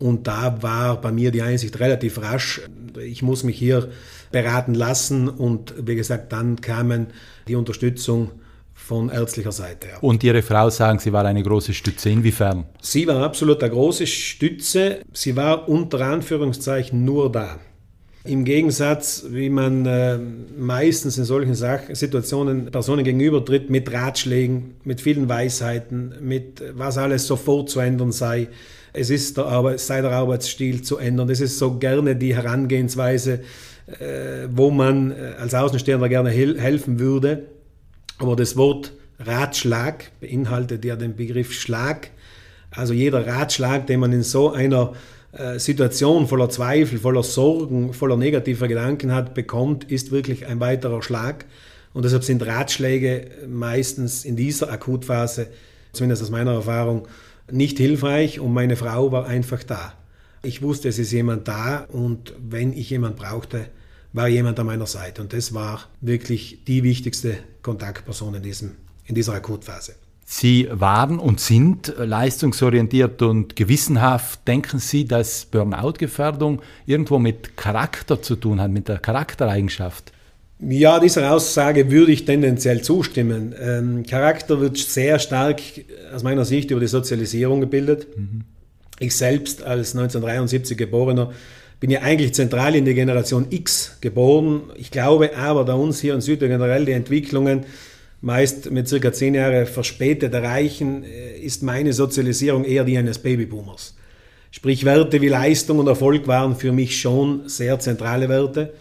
Und 0.02 0.28
da 0.28 0.62
war 0.62 1.00
bei 1.00 1.12
mir 1.12 1.32
die 1.32 1.44
Einsicht 1.44 1.80
relativ 1.80 2.22
rasch. 2.22 2.62
Ich 3.00 3.22
muss 3.22 3.44
mich 3.44 3.58
hier 3.58 3.90
beraten 4.32 4.74
lassen 4.74 5.30
und 5.30 5.76
wie 5.78 5.96
gesagt, 5.96 6.32
dann 6.34 6.60
kamen 6.60 7.08
die 7.48 7.56
Unterstützung 7.56 8.32
von 8.74 9.10
ärztlicher 9.10 9.52
Seite. 9.52 9.90
Ja. 9.90 10.00
Und 10.00 10.24
Ihre 10.24 10.42
Frau 10.42 10.70
sagen, 10.72 10.98
sie 10.98 11.14
war 11.14 11.24
eine 11.26 11.44
große 11.44 11.74
Stütze. 11.74 12.10
Inwiefern? 12.10 12.66
Sie 12.82 13.06
war 13.06 13.24
absolut 13.24 13.62
eine 13.62 13.72
große 13.72 14.08
Stütze. 14.08 15.02
Sie 15.14 15.36
war 15.36 15.70
unter 15.70 16.02
Anführungszeichen 16.02 17.06
nur 17.06 17.32
da. 17.32 17.60
Im 18.24 18.44
Gegensatz, 18.44 19.26
wie 19.30 19.50
man 19.50 19.86
äh, 19.86 20.18
meistens 20.58 21.18
in 21.18 21.26
solchen 21.26 21.56
Sach 21.56 21.82
Situationen 21.92 22.66
Personen 22.72 23.04
gegenübertritt, 23.04 23.70
mit 23.70 23.92
Ratschlägen, 23.92 24.76
mit 24.84 25.02
vielen 25.02 25.30
Weisheiten, 25.30 26.16
mit 26.22 26.64
was 26.74 26.98
alles 26.98 27.28
sofort 27.28 27.70
zu 27.70 27.80
ändern 27.80 28.12
sei, 28.12 28.48
es 28.94 29.10
ist 29.10 29.38
der 29.38 29.46
Arbeit, 29.46 29.80
sei 29.80 30.02
der 30.02 30.12
Arbeitsstil 30.12 30.82
zu 30.82 30.98
ändern. 30.98 31.28
Das 31.28 31.40
ist 31.40 31.58
so 31.58 31.78
gerne 31.78 32.16
die 32.16 32.36
Herangehensweise, 32.36 33.42
äh, 33.88 34.48
wo 34.52 34.70
man 34.70 35.12
äh, 35.12 35.34
als 35.40 35.54
Außenstehender 35.54 36.10
gerne 36.10 36.30
helfen 36.30 37.00
würde. 37.00 37.44
Aber 38.18 38.36
das 38.36 38.58
Wort 38.58 38.94
Ratschlag 39.20 40.12
beinhaltet 40.20 40.84
ja 40.86 40.96
den 40.96 41.16
Begriff 41.16 41.54
Schlag. 41.54 42.10
Also 42.72 42.94
jeder 42.94 43.26
Ratschlag, 43.26 43.88
den 43.88 44.00
man 44.00 44.14
in 44.14 44.24
so 44.24 44.52
einer 44.52 44.94
äh, 45.32 45.60
Situation 45.60 46.28
voller 46.28 46.50
Zweifel, 46.50 47.00
voller 47.00 47.24
Sorgen, 47.24 47.94
voller 47.94 48.18
negativer 48.18 48.68
Gedanken 48.68 49.14
hat, 49.14 49.34
bekommt, 49.34 49.90
ist 49.90 50.12
wirklich 50.12 50.48
ein 50.48 50.60
weiterer 50.60 51.02
Schlag. 51.02 51.46
Und 51.94 52.06
deshalb 52.06 52.24
sind 52.24 52.46
Ratschläge 52.46 53.28
meistens 53.48 54.24
in 54.26 54.36
dieser 54.36 54.72
Akutphase, 54.72 55.48
zumindest 55.92 56.24
aus 56.24 56.30
meiner 56.30 56.54
Erfahrung, 56.54 57.08
nicht 57.52 57.78
hilfreich 57.78 58.40
und 58.40 58.54
meine 58.54 58.76
Frau 58.76 59.12
war 59.12 59.26
einfach 59.26 59.64
da. 59.64 59.94
Ich 60.44 60.62
wusste, 60.62 60.90
es 60.90 60.98
ist 60.98 61.12
jemand 61.12 61.48
da 61.48 61.86
und 61.92 62.34
wenn 62.40 62.74
ich 62.74 62.90
jemand 62.90 63.18
brauchte, 63.18 63.68
war 64.14 64.28
jemand 64.28 64.60
an 64.60 64.66
meiner 64.66 64.88
Seite. 64.88 65.22
Und 65.22 65.34
das 65.34 65.54
war 65.54 65.82
wirklich 66.02 66.64
die 66.66 66.84
wichtigste 66.84 67.38
Kontaktperson 67.62 68.36
in, 68.36 68.44
diesem, 68.44 68.72
in 69.06 69.16
dieser 69.16 69.34
Akutphase. 69.34 69.96
Sie 70.26 70.68
waren 70.72 71.20
und 71.20 71.40
sind 71.42 71.94
leistungsorientiert 71.98 73.22
und 73.22 73.56
gewissenhaft. 73.56 74.48
Denken 74.48 74.80
Sie, 74.80 75.06
dass 75.06 75.46
Burnout-Gefährdung 75.46 76.62
irgendwo 76.86 77.20
mit 77.20 77.58
Charakter 77.58 78.22
zu 78.22 78.38
tun 78.38 78.62
hat, 78.62 78.72
mit 78.72 78.88
der 78.88 79.00
Charaktereigenschaft? 79.00 80.14
Ja, 80.68 81.00
dieser 81.00 81.34
Aussage 81.34 81.90
würde 81.90 82.12
ich 82.12 82.26
tendenziell 82.26 82.82
zustimmen. 82.82 83.56
Ähm, 83.60 84.04
Charakter 84.06 84.60
wird 84.60 84.78
sehr 84.78 85.18
stark 85.18 85.60
aus 86.14 86.22
meiner 86.22 86.46
Sicht 86.46 86.70
über 86.70 86.80
die 86.80 86.88
Sozialisierung 86.88 87.62
gebildet. 87.62 88.08
Mhm. 88.16 88.42
Ich 89.00 89.16
selbst 89.16 89.64
als 89.64 89.96
1973 89.96 90.78
geborener 90.78 91.32
bin 91.80 91.90
ja 91.90 92.02
eigentlich 92.02 92.36
zentral 92.36 92.76
in 92.76 92.86
die 92.86 92.94
Generation 92.94 93.48
X 93.50 93.98
geboren. 94.02 94.70
Ich 94.76 94.92
glaube 94.92 95.36
aber, 95.36 95.66
da 95.66 95.74
uns 95.74 96.00
hier 96.00 96.14
in 96.14 96.22
Südtirol 96.22 96.50
generell 96.50 96.86
die 96.86 96.92
Entwicklungen 96.92 97.66
meist 98.22 98.70
mit 98.70 98.88
circa 98.88 99.12
zehn 99.12 99.34
Jahren 99.34 99.66
verspätet 99.66 100.32
erreichen, 100.32 101.04
äh, 101.04 101.40
ist 101.40 101.64
meine 101.64 101.92
Sozialisierung 101.92 102.66
eher 102.66 102.84
die 102.84 103.00
eines 103.00 103.18
Babyboomers. 103.18 103.96
Sprich, 104.52 104.86
Werte 104.86 105.22
wie 105.22 105.30
Leistung 105.30 105.80
und 105.80 105.88
Erfolg 105.88 106.28
waren 106.28 106.56
für 106.56 106.72
mich 106.72 107.00
schon 107.00 107.50
sehr 107.50 107.80
zentrale 107.80 108.30
Werte 108.30 108.74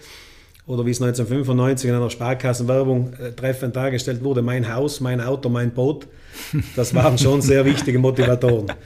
oder 0.70 0.86
wie 0.86 0.90
es 0.90 1.02
1995 1.02 1.90
in 1.90 1.96
einer 1.96 2.10
Sparkassenwerbung 2.10 3.12
äh, 3.14 3.32
treffend 3.32 3.74
dargestellt 3.74 4.22
wurde, 4.22 4.40
mein 4.40 4.72
Haus, 4.72 5.00
mein 5.00 5.20
Auto, 5.20 5.48
mein 5.48 5.72
Boot, 5.72 6.06
das 6.76 6.94
waren 6.94 7.18
schon 7.18 7.42
sehr 7.42 7.64
wichtige 7.64 7.98
Motivatoren. 7.98 8.72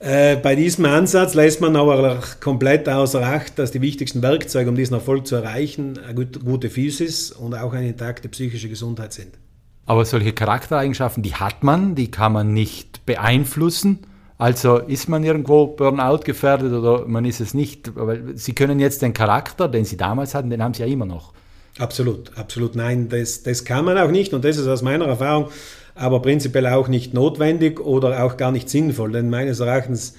Äh, 0.00 0.36
bei 0.36 0.54
diesem 0.54 0.84
Ansatz 0.84 1.32
lässt 1.32 1.62
man 1.62 1.76
aber 1.76 2.20
komplett 2.38 2.86
außer 2.90 3.22
Acht, 3.22 3.58
dass 3.58 3.70
die 3.70 3.80
wichtigsten 3.80 4.20
Werkzeuge, 4.20 4.68
um 4.68 4.76
diesen 4.76 4.92
Erfolg 4.92 5.26
zu 5.26 5.36
erreichen, 5.36 5.98
eine 6.06 6.26
gute 6.26 6.68
Physis 6.68 7.30
und 7.30 7.54
auch 7.54 7.72
eine 7.72 7.88
intakte 7.88 8.28
psychische 8.28 8.68
Gesundheit 8.68 9.14
sind. 9.14 9.38
Aber 9.86 10.04
solche 10.04 10.34
Charaktereigenschaften, 10.34 11.22
die 11.22 11.34
hat 11.34 11.62
man, 11.62 11.94
die 11.94 12.10
kann 12.10 12.34
man 12.34 12.52
nicht 12.52 13.06
beeinflussen. 13.06 14.00
Also 14.44 14.76
ist 14.76 15.08
man 15.08 15.24
irgendwo 15.24 15.68
Burnout 15.68 16.18
gefährdet 16.18 16.70
oder 16.70 17.06
man 17.06 17.24
ist 17.24 17.40
es 17.40 17.54
nicht? 17.54 17.92
Weil 17.94 18.36
Sie 18.36 18.52
können 18.52 18.78
jetzt 18.78 19.00
den 19.00 19.14
Charakter, 19.14 19.68
den 19.68 19.86
Sie 19.86 19.96
damals 19.96 20.34
hatten, 20.34 20.50
den 20.50 20.62
haben 20.62 20.74
Sie 20.74 20.82
ja 20.82 20.86
immer 20.86 21.06
noch. 21.06 21.32
Absolut, 21.78 22.30
absolut. 22.36 22.76
Nein, 22.76 23.08
das, 23.08 23.42
das 23.42 23.64
kann 23.64 23.86
man 23.86 23.96
auch 23.96 24.10
nicht 24.10 24.34
und 24.34 24.44
das 24.44 24.58
ist 24.58 24.66
aus 24.66 24.82
meiner 24.82 25.06
Erfahrung 25.06 25.48
aber 25.94 26.20
prinzipiell 26.20 26.66
auch 26.66 26.88
nicht 26.88 27.14
notwendig 27.14 27.80
oder 27.80 28.22
auch 28.22 28.36
gar 28.36 28.52
nicht 28.52 28.68
sinnvoll. 28.68 29.12
Denn 29.12 29.30
meines 29.30 29.60
Erachtens 29.60 30.14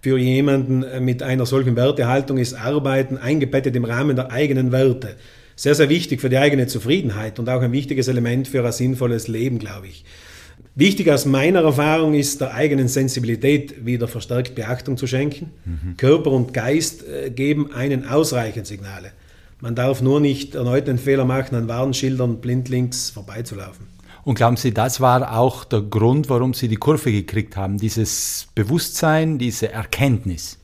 für 0.00 0.18
jemanden 0.18 0.84
mit 1.04 1.22
einer 1.22 1.46
solchen 1.46 1.76
Wertehaltung 1.76 2.38
ist 2.38 2.54
Arbeiten 2.54 3.16
eingebettet 3.16 3.76
im 3.76 3.84
Rahmen 3.84 4.16
der 4.16 4.32
eigenen 4.32 4.72
Werte. 4.72 5.14
Sehr, 5.54 5.76
sehr 5.76 5.88
wichtig 5.88 6.20
für 6.20 6.30
die 6.30 6.38
eigene 6.38 6.66
Zufriedenheit 6.66 7.38
und 7.38 7.48
auch 7.48 7.62
ein 7.62 7.70
wichtiges 7.70 8.08
Element 8.08 8.48
für 8.48 8.66
ein 8.66 8.72
sinnvolles 8.72 9.28
Leben, 9.28 9.60
glaube 9.60 9.86
ich. 9.86 10.04
Wichtig 10.78 11.10
aus 11.10 11.24
meiner 11.24 11.62
Erfahrung 11.62 12.14
ist, 12.14 12.40
der 12.40 12.54
eigenen 12.54 12.86
Sensibilität 12.86 13.84
wieder 13.84 14.06
verstärkt 14.06 14.54
Beachtung 14.54 14.96
zu 14.96 15.08
schenken. 15.08 15.50
Mhm. 15.64 15.96
Körper 15.96 16.30
und 16.30 16.54
Geist 16.54 17.02
äh, 17.04 17.30
geben 17.30 17.72
einen 17.72 18.06
ausreichend 18.06 18.64
Signale. 18.68 19.10
Man 19.58 19.74
darf 19.74 20.02
nur 20.02 20.20
nicht 20.20 20.54
erneut 20.54 20.86
den 20.86 20.98
Fehler 20.98 21.24
machen, 21.24 21.56
an 21.56 21.66
Warnschildern 21.66 22.36
blindlings 22.36 23.10
vorbeizulaufen. 23.10 23.88
Und 24.22 24.36
glauben 24.36 24.56
Sie, 24.56 24.72
das 24.72 25.00
war 25.00 25.36
auch 25.36 25.64
der 25.64 25.80
Grund, 25.80 26.28
warum 26.28 26.54
Sie 26.54 26.68
die 26.68 26.76
Kurve 26.76 27.10
gekriegt 27.10 27.56
haben, 27.56 27.78
dieses 27.78 28.46
Bewusstsein, 28.54 29.36
diese 29.36 29.72
Erkenntnis? 29.72 30.58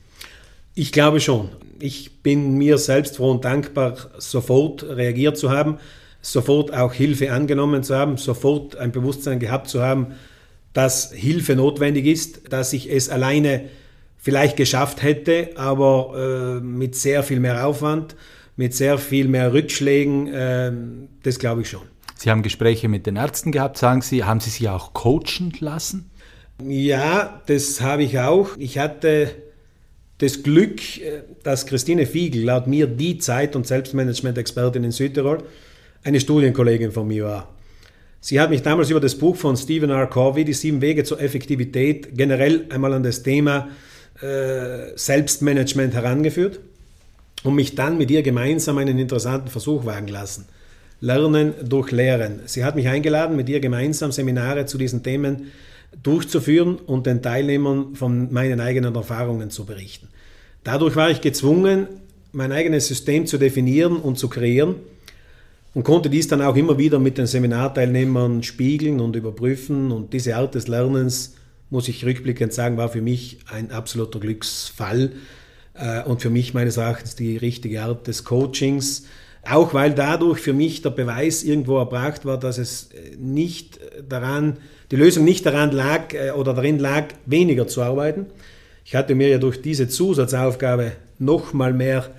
Ich 0.75 0.93
glaube 0.93 1.19
schon. 1.19 1.49
Ich 1.79 2.19
bin 2.23 2.57
mir 2.57 2.77
selbst 2.77 3.17
froh 3.17 3.31
und 3.31 3.43
dankbar, 3.43 3.97
sofort 4.17 4.81
reagiert 4.81 5.37
zu 5.37 5.49
haben 5.49 5.77
sofort 6.25 6.73
auch 6.73 6.91
Hilfe 6.91 7.31
angenommen 7.31 7.83
zu 7.83 7.95
haben, 7.95 8.17
sofort 8.17 8.75
ein 8.75 8.91
Bewusstsein 8.91 9.39
gehabt 9.39 9.69
zu 9.69 9.83
haben, 9.83 10.13
dass 10.73 11.11
Hilfe 11.13 11.55
notwendig 11.55 12.07
ist, 12.07 12.51
dass 12.51 12.73
ich 12.73 12.91
es 12.91 13.09
alleine 13.09 13.65
vielleicht 14.17 14.57
geschafft 14.57 15.03
hätte, 15.03 15.51
aber 15.55 16.57
äh, 16.57 16.63
mit 16.63 16.95
sehr 16.95 17.21
viel 17.21 17.39
mehr 17.39 17.67
Aufwand, 17.67 18.15
mit 18.55 18.73
sehr 18.73 18.97
viel 18.97 19.27
mehr 19.27 19.53
Rückschlägen, 19.53 20.27
äh, 20.33 20.71
das 21.21 21.37
glaube 21.37 21.61
ich 21.61 21.69
schon. 21.69 21.83
Sie 22.17 22.31
haben 22.31 22.41
Gespräche 22.41 22.87
mit 22.89 23.05
den 23.05 23.17
Ärzten 23.17 23.51
gehabt, 23.51 23.77
sagen 23.77 24.01
Sie, 24.01 24.23
haben 24.23 24.39
Sie 24.39 24.49
sich 24.49 24.67
auch 24.67 24.93
coachen 24.93 25.53
lassen? 25.59 26.09
Ja, 26.63 27.41
das 27.45 27.81
habe 27.81 28.03
ich 28.03 28.17
auch. 28.19 28.49
Ich 28.57 28.79
hatte 28.79 29.29
das 30.17 30.41
Glück, 30.41 30.79
äh, 30.97 31.21
dass 31.43 31.67
Christine 31.67 32.07
Fiegel, 32.07 32.45
laut 32.45 32.65
mir 32.65 32.87
die 32.87 33.19
Zeit- 33.19 33.55
und 33.55 33.67
Selbstmanagement-Expertin 33.67 34.83
in 34.83 34.91
Südtirol, 34.91 35.43
eine 36.05 36.19
Studienkollegin 36.19 36.91
von 36.91 37.07
mir 37.07 37.25
war. 37.25 37.49
Sie 38.21 38.39
hat 38.39 38.49
mich 38.49 38.61
damals 38.61 38.89
über 38.89 38.99
das 38.99 39.15
Buch 39.15 39.35
von 39.35 39.57
Stephen 39.57 39.89
R. 39.89 40.07
Covey, 40.07 40.45
Die 40.45 40.53
sieben 40.53 40.81
Wege 40.81 41.03
zur 41.03 41.19
Effektivität, 41.19 42.15
generell 42.15 42.65
einmal 42.69 42.93
an 42.93 43.03
das 43.03 43.23
Thema 43.23 43.69
äh, 44.21 44.95
Selbstmanagement 44.95 45.93
herangeführt 45.93 46.59
und 47.43 47.55
mich 47.55 47.75
dann 47.75 47.97
mit 47.97 48.09
ihr 48.09 48.21
gemeinsam 48.21 48.77
einen 48.77 48.97
interessanten 48.97 49.49
Versuch 49.49 49.85
wagen 49.85 50.07
lassen. 50.07 50.45
Lernen 51.01 51.53
durch 51.63 51.91
Lehren. 51.91 52.41
Sie 52.45 52.63
hat 52.63 52.75
mich 52.75 52.87
eingeladen, 52.87 53.35
mit 53.35 53.49
ihr 53.49 53.59
gemeinsam 53.59 54.11
Seminare 54.11 54.65
zu 54.65 54.77
diesen 54.77 55.03
Themen 55.03 55.51
durchzuführen 56.01 56.77
und 56.77 57.05
den 57.05 57.21
Teilnehmern 57.21 57.95
von 57.95 58.31
meinen 58.31 58.59
eigenen 58.59 58.95
Erfahrungen 58.95 59.49
zu 59.49 59.65
berichten. 59.65 60.07
Dadurch 60.63 60.95
war 60.95 61.09
ich 61.09 61.21
gezwungen, 61.21 61.87
mein 62.31 62.51
eigenes 62.51 62.87
System 62.87 63.27
zu 63.27 63.37
definieren 63.37 63.97
und 63.97 64.17
zu 64.17 64.29
kreieren 64.29 64.75
und 65.75 65.83
konnte 65.83 66.09
dies 66.09 66.29
dann 66.29 66.41
auch 66.41 66.55
immer 66.55 66.77
wieder 66.77 66.99
mit 66.99 67.17
den 67.17 67.27
Seminarteilnehmern 67.27 68.43
spiegeln 68.43 69.01
und 69.01 69.15
überprüfen. 69.17 69.91
Und 69.91 70.13
diese 70.13 70.37
Art 70.37 70.55
des 70.55 70.69
Lernens, 70.69 71.35
muss 71.69 71.89
ich 71.89 72.05
rückblickend 72.05 72.53
sagen, 72.53 72.77
war 72.77 72.87
für 72.87 73.01
mich 73.01 73.39
ein 73.51 73.71
absoluter 73.71 74.21
Glücksfall 74.21 75.11
äh, 75.73 76.01
und 76.03 76.21
für 76.21 76.29
mich 76.29 76.53
meines 76.53 76.77
Erachtens 76.77 77.17
die 77.17 77.35
richtige 77.35 77.83
Art 77.83 78.07
des 78.07 78.23
Coachings. 78.23 79.05
Auch 79.43 79.73
weil 79.73 79.93
dadurch 79.93 80.39
für 80.39 80.53
mich 80.53 80.81
der 80.81 80.91
Beweis 80.91 81.43
irgendwo 81.43 81.77
erbracht 81.77 82.23
war, 82.23 82.39
dass 82.39 82.57
es 82.57 82.89
nicht 83.19 83.81
daran, 84.07 84.57
die 84.91 84.95
Lösung 84.95 85.25
nicht 85.25 85.45
daran 85.45 85.73
lag 85.73 86.13
äh, 86.13 86.31
oder 86.31 86.53
darin 86.53 86.79
lag, 86.79 87.07
weniger 87.25 87.67
zu 87.67 87.81
arbeiten. 87.81 88.27
Ich 88.85 88.95
hatte 88.95 89.13
mir 89.13 89.27
ja 89.27 89.39
durch 89.39 89.61
diese 89.61 89.89
Zusatzaufgabe 89.89 90.93
noch 91.19 91.51
mal 91.51 91.73
mehr 91.73 92.11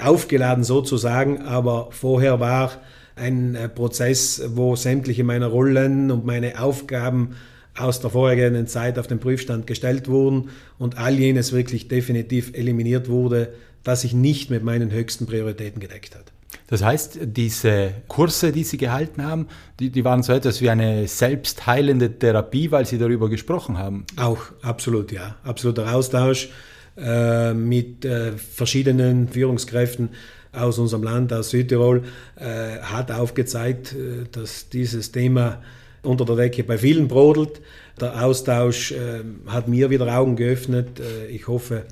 aufgeladen 0.00 0.64
sozusagen, 0.64 1.42
aber 1.42 1.88
vorher 1.90 2.40
war 2.40 2.72
ein 3.16 3.54
äh, 3.54 3.68
Prozess, 3.68 4.42
wo 4.48 4.76
sämtliche 4.76 5.24
meiner 5.24 5.46
Rollen 5.46 6.10
und 6.10 6.26
meine 6.26 6.60
Aufgaben 6.60 7.36
aus 7.76 8.00
der 8.00 8.10
vorhergehenden 8.10 8.66
Zeit 8.66 8.98
auf 8.98 9.06
den 9.06 9.20
Prüfstand 9.20 9.66
gestellt 9.66 10.08
wurden 10.08 10.50
und 10.78 10.98
all 10.98 11.18
jenes 11.18 11.52
wirklich 11.52 11.88
definitiv 11.88 12.52
eliminiert 12.54 13.08
wurde, 13.08 13.52
das 13.84 14.02
sich 14.02 14.14
nicht 14.14 14.50
mit 14.50 14.64
meinen 14.64 14.90
höchsten 14.90 15.26
Prioritäten 15.26 15.80
gedeckt 15.80 16.14
hat. 16.14 16.32
Das 16.68 16.82
heißt, 16.82 17.18
diese 17.22 17.92
Kurse, 18.08 18.50
die 18.50 18.64
Sie 18.64 18.76
gehalten 18.76 19.24
haben, 19.24 19.46
die, 19.78 19.90
die 19.90 20.04
waren 20.04 20.22
so 20.22 20.32
etwas 20.32 20.60
wie 20.60 20.70
eine 20.70 21.06
selbstheilende 21.06 22.18
Therapie, 22.18 22.70
weil 22.70 22.86
Sie 22.86 22.98
darüber 22.98 23.28
gesprochen 23.28 23.78
haben. 23.78 24.04
Auch, 24.16 24.40
absolut, 24.62 25.12
ja. 25.12 25.36
Absoluter 25.44 25.94
Austausch 25.94 26.48
äh, 26.96 27.52
mit 27.52 28.04
äh, 28.04 28.32
verschiedenen 28.32 29.28
Führungskräften 29.28 30.10
aus 30.56 30.78
unserem 30.78 31.02
Land, 31.02 31.32
aus 31.32 31.50
Südtirol, 31.50 32.04
äh, 32.36 32.78
hat 32.80 33.12
aufgezeigt, 33.12 33.92
äh, 33.92 34.24
dass 34.32 34.68
dieses 34.68 35.12
Thema 35.12 35.62
unter 36.02 36.24
der 36.24 36.36
Decke 36.36 36.64
bei 36.64 36.78
vielen 36.78 37.08
brodelt. 37.08 37.60
Der 38.00 38.24
Austausch 38.24 38.92
äh, 38.92 39.22
hat 39.46 39.68
mir 39.68 39.90
wieder 39.90 40.16
Augen 40.16 40.36
geöffnet. 40.36 41.00
Ich 41.30 41.48
hoffe, 41.48 41.84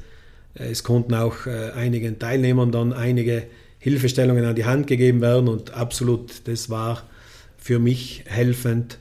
es 0.54 0.84
konnten 0.84 1.14
auch 1.14 1.46
einigen 1.74 2.20
Teilnehmern 2.20 2.70
dann 2.70 2.92
einige 2.92 3.44
Hilfestellungen 3.78 4.44
an 4.44 4.54
die 4.54 4.64
Hand 4.64 4.86
gegeben 4.86 5.20
werden 5.20 5.48
und 5.48 5.74
absolut, 5.74 6.46
das 6.46 6.70
war 6.70 7.02
für 7.56 7.80
mich 7.80 8.22
helfend 8.26 8.98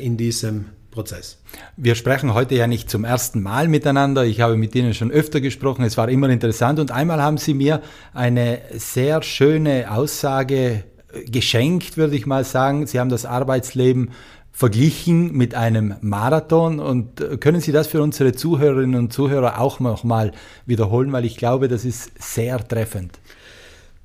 in 0.00 0.16
diesem 0.16 0.66
Prozess. 0.90 1.38
Wir 1.76 1.94
sprechen 1.94 2.34
heute 2.34 2.54
ja 2.54 2.66
nicht 2.66 2.90
zum 2.90 3.04
ersten 3.04 3.42
Mal 3.42 3.68
miteinander. 3.68 4.24
Ich 4.24 4.40
habe 4.40 4.56
mit 4.56 4.74
Ihnen 4.74 4.94
schon 4.94 5.10
öfter 5.10 5.40
gesprochen. 5.40 5.84
Es 5.84 5.96
war 5.96 6.08
immer 6.08 6.28
interessant. 6.28 6.78
Und 6.78 6.90
einmal 6.90 7.22
haben 7.22 7.38
Sie 7.38 7.54
mir 7.54 7.80
eine 8.12 8.60
sehr 8.72 9.22
schöne 9.22 9.90
Aussage 9.90 10.84
äh, 11.12 11.24
geschenkt, 11.30 11.96
würde 11.96 12.16
ich 12.16 12.26
mal 12.26 12.44
sagen. 12.44 12.86
Sie 12.86 12.98
haben 12.98 13.10
das 13.10 13.24
Arbeitsleben 13.24 14.10
verglichen 14.52 15.32
mit 15.32 15.54
einem 15.54 15.94
Marathon. 16.00 16.80
Und 16.80 17.20
äh, 17.20 17.36
können 17.36 17.60
Sie 17.60 17.72
das 17.72 17.86
für 17.86 18.02
unsere 18.02 18.32
Zuhörerinnen 18.32 18.98
und 18.98 19.12
Zuhörer 19.12 19.60
auch 19.60 19.80
noch 19.80 20.02
mal 20.02 20.32
wiederholen, 20.66 21.12
weil 21.12 21.24
ich 21.24 21.36
glaube, 21.36 21.68
das 21.68 21.84
ist 21.84 22.10
sehr 22.20 22.66
treffend. 22.66 23.18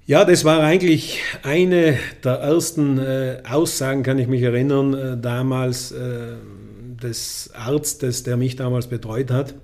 Ja, 0.07 0.23
das 0.23 0.45
war 0.45 0.61
eigentlich 0.61 1.23
eine 1.41 1.97
der 2.23 2.33
ersten 2.33 2.99
äh, 2.99 3.41
Aussagen, 3.49 4.03
kann 4.03 4.19
ich 4.19 4.27
mich 4.27 4.43
erinnern, 4.43 4.93
äh, 4.93 5.17
damals. 5.17 5.91
Äh, 5.91 6.35
des 7.07 7.51
Arztes, 7.53 8.23
der 8.23 8.37
mich 8.37 8.55
damals 8.55 8.87
betreut 8.87 9.31
hat, 9.31 9.55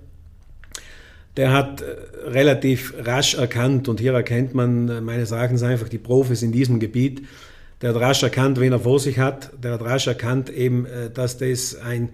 der 1.38 1.54
hat 1.54 1.82
äh, 1.82 1.86
relativ 2.30 2.94
rasch 3.00 3.36
erkannt, 3.36 3.88
und 3.88 4.00
hier 4.00 4.14
erkennt 4.14 4.54
man 4.54 4.90
äh, 4.90 5.02
meines 5.02 5.32
Erachtens 5.32 5.64
einfach 5.64 5.90
die 5.90 5.98
Profis 5.98 6.42
in 6.42 6.52
diesem 6.52 6.80
Gebiet, 6.80 7.24
der 7.82 7.94
hat 7.94 8.02
rasch 8.02 8.24
erkannt, 8.24 8.60
wen 8.60 8.74
er 8.74 8.80
vor 8.80 9.00
sich 9.00 9.18
hat, 9.18 9.52
der 9.64 9.74
hat 9.74 9.82
rasch 9.82 10.08
erkannt 10.08 10.50
eben, 10.50 10.86
äh, 10.86 11.10
dass 11.10 11.38
das 11.38 11.76
ein 11.76 12.10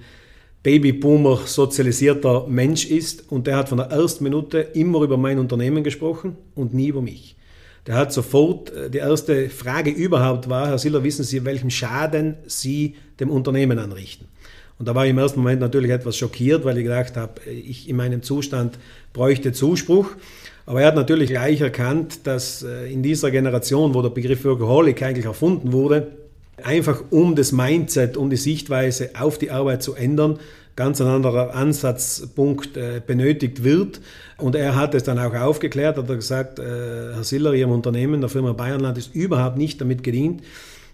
Babyboomer 0.63 1.41
sozialisierter 1.45 2.47
Mensch 2.47 2.85
ist 2.85 3.31
und 3.31 3.47
der 3.47 3.57
hat 3.57 3.69
von 3.69 3.77
der 3.77 3.87
ersten 3.87 4.23
Minute 4.23 4.59
immer 4.59 5.01
über 5.01 5.17
mein 5.17 5.39
Unternehmen 5.39 5.83
gesprochen 5.83 6.35
und 6.55 6.73
nie 6.73 6.87
über 6.87 7.01
mich. 7.01 7.37
Der 7.85 7.95
hat 7.95 8.11
sofort, 8.11 8.73
die 8.93 8.97
erste 8.97 9.49
Frage 9.49 9.91
überhaupt 9.91 10.49
war, 10.49 10.67
Herr 10.67 10.77
Siller, 10.77 11.05
wissen 11.05 11.23
Sie, 11.23 11.45
welchen 11.45 11.71
Schaden 11.71 12.35
Sie 12.47 12.95
dem 13.21 13.29
Unternehmen 13.29 13.79
anrichten? 13.79 14.27
Und 14.79 14.87
da 14.87 14.93
war 14.93 15.05
ich 15.05 15.11
im 15.11 15.17
ersten 15.17 15.39
Moment 15.39 15.61
natürlich 15.61 15.91
etwas 15.91 16.17
schockiert, 16.17 16.63
weil 16.63 16.77
ich 16.77 16.83
gedacht 16.83 17.17
habe, 17.17 17.41
ich 17.49 17.89
in 17.89 17.95
meinem 17.95 18.21
Zustand 18.21 18.77
bräuchte 19.13 19.51
Zuspruch. 19.51 20.11
Aber 20.65 20.81
er 20.81 20.87
hat 20.87 20.95
natürlich 20.95 21.29
gleich 21.29 21.61
erkannt, 21.61 22.27
dass 22.27 22.61
äh, 22.61 22.91
in 22.91 23.01
dieser 23.01 23.31
Generation, 23.31 23.93
wo 23.93 24.01
der 24.01 24.09
Begriff 24.09 24.43
Workaholic 24.43 25.01
eigentlich 25.01 25.25
erfunden 25.25 25.71
wurde, 25.71 26.07
einfach 26.61 27.03
um 27.09 27.35
das 27.35 27.51
Mindset, 27.51 28.17
um 28.17 28.29
die 28.29 28.37
Sichtweise 28.37 29.11
auf 29.17 29.37
die 29.37 29.51
Arbeit 29.51 29.81
zu 29.81 29.93
ändern, 29.95 30.39
ganz 30.75 31.01
ein 31.01 31.07
anderer 31.07 31.55
Ansatzpunkt 31.55 32.77
äh, 32.77 33.01
benötigt 33.05 33.63
wird. 33.63 33.99
Und 34.37 34.55
er 34.55 34.75
hat 34.75 34.93
es 34.93 35.03
dann 35.03 35.17
auch 35.17 35.33
aufgeklärt, 35.33 35.97
hat 35.97 36.09
er 36.09 36.15
gesagt, 36.15 36.59
äh, 36.59 36.63
Herr 37.13 37.23
Siller, 37.23 37.53
Ihrem 37.53 37.71
Unternehmen, 37.71 38.21
der 38.21 38.29
Firma 38.29 38.53
Bayernland, 38.53 38.97
ist 38.97 39.15
überhaupt 39.15 39.57
nicht 39.57 39.81
damit 39.81 40.03
gedient, 40.03 40.43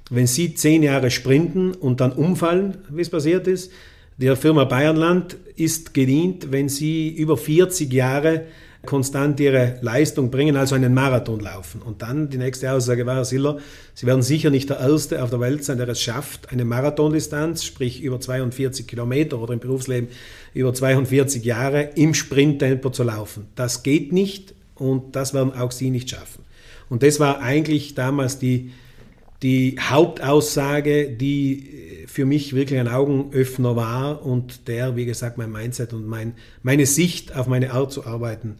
wenn 0.09 0.27
Sie 0.27 0.55
zehn 0.55 0.83
Jahre 0.83 1.11
sprinten 1.11 1.73
und 1.73 2.01
dann 2.01 2.11
umfallen, 2.11 2.77
wie 2.89 3.01
es 3.01 3.09
passiert 3.09 3.47
ist. 3.47 3.71
Der 4.17 4.35
Firma 4.35 4.65
Bayernland 4.65 5.37
ist 5.55 5.93
gedient, 5.93 6.51
wenn 6.51 6.69
Sie 6.69 7.09
über 7.09 7.37
40 7.37 7.91
Jahre 7.91 8.45
konstant 8.85 9.39
ihre 9.39 9.77
Leistung 9.81 10.29
bringen, 10.29 10.57
also 10.57 10.75
einen 10.75 10.93
Marathon 10.93 11.39
laufen. 11.39 11.81
Und 11.81 12.01
dann 12.01 12.29
die 12.29 12.37
nächste 12.37 12.71
Aussage 12.71 13.05
war, 13.05 13.15
Herr 13.15 13.25
Siller, 13.25 13.59
Sie 13.93 14.05
werden 14.05 14.21
sicher 14.21 14.49
nicht 14.49 14.69
der 14.69 14.79
Erste 14.79 15.23
auf 15.23 15.29
der 15.29 15.39
Welt 15.39 15.63
sein, 15.63 15.77
der 15.77 15.87
es 15.87 16.01
schafft, 16.01 16.51
eine 16.51 16.65
Marathondistanz, 16.65 17.63
sprich 17.63 18.01
über 18.01 18.19
42 18.19 18.85
Kilometer 18.85 19.39
oder 19.39 19.53
im 19.53 19.59
Berufsleben 19.59 20.09
über 20.53 20.73
42 20.73 21.45
Jahre 21.45 21.89
im 21.95 22.13
Sprinttempo 22.13 22.89
zu 22.89 23.03
laufen. 23.03 23.47
Das 23.55 23.83
geht 23.83 24.11
nicht 24.11 24.53
und 24.75 25.15
das 25.15 25.33
werden 25.33 25.53
auch 25.53 25.71
Sie 25.71 25.89
nicht 25.89 26.09
schaffen. 26.09 26.43
Und 26.89 27.03
das 27.03 27.19
war 27.19 27.41
eigentlich 27.41 27.95
damals 27.95 28.37
die, 28.37 28.71
die 29.43 29.77
Hauptaussage, 29.79 31.09
die 31.09 32.05
für 32.07 32.25
mich 32.25 32.53
wirklich 32.53 32.79
ein 32.79 32.87
Augenöffner 32.87 33.75
war 33.75 34.25
und 34.25 34.67
der, 34.67 34.95
wie 34.95 35.05
gesagt, 35.05 35.37
mein 35.37 35.51
Mindset 35.51 35.93
und 35.93 36.07
mein, 36.07 36.33
meine 36.63 36.85
Sicht 36.85 37.35
auf 37.35 37.47
meine 37.47 37.71
Art 37.71 37.91
zu 37.91 38.05
arbeiten 38.05 38.55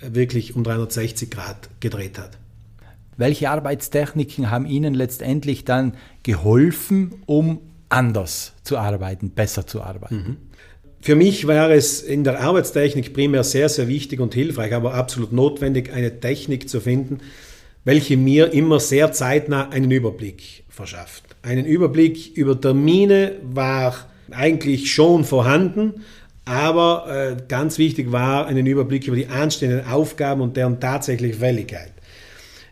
wirklich 0.00 0.54
um 0.54 0.64
360 0.64 1.30
Grad 1.30 1.68
gedreht 1.80 2.18
hat. 2.18 2.38
Welche 3.16 3.50
Arbeitstechniken 3.50 4.50
haben 4.50 4.64
Ihnen 4.64 4.94
letztendlich 4.94 5.64
dann 5.64 5.94
geholfen, 6.22 7.16
um 7.26 7.60
anders 7.88 8.52
zu 8.62 8.78
arbeiten, 8.78 9.30
besser 9.30 9.66
zu 9.66 9.82
arbeiten? 9.82 10.14
Mhm. 10.14 10.36
Für 11.00 11.16
mich 11.16 11.46
war 11.46 11.70
es 11.70 12.00
in 12.02 12.24
der 12.24 12.40
Arbeitstechnik 12.40 13.12
primär 13.12 13.44
sehr, 13.44 13.68
sehr 13.68 13.88
wichtig 13.88 14.20
und 14.20 14.34
hilfreich, 14.34 14.72
aber 14.72 14.94
absolut 14.94 15.32
notwendig, 15.32 15.92
eine 15.92 16.20
Technik 16.20 16.68
zu 16.68 16.80
finden, 16.80 17.18
welche 17.88 18.18
mir 18.18 18.52
immer 18.52 18.80
sehr 18.80 19.12
zeitnah 19.12 19.70
einen 19.70 19.90
Überblick 19.90 20.64
verschafft. 20.68 21.24
Einen 21.40 21.64
Überblick 21.64 22.36
über 22.36 22.60
Termine 22.60 23.36
war 23.42 23.94
eigentlich 24.30 24.92
schon 24.92 25.24
vorhanden, 25.24 26.04
aber 26.44 27.06
äh, 27.08 27.42
ganz 27.48 27.78
wichtig 27.78 28.12
war 28.12 28.46
einen 28.46 28.66
Überblick 28.66 29.06
über 29.06 29.16
die 29.16 29.28
anstehenden 29.28 29.86
Aufgaben 29.86 30.42
und 30.42 30.54
deren 30.58 30.80
tatsächliche 30.80 31.38
Fälligkeit. 31.38 31.92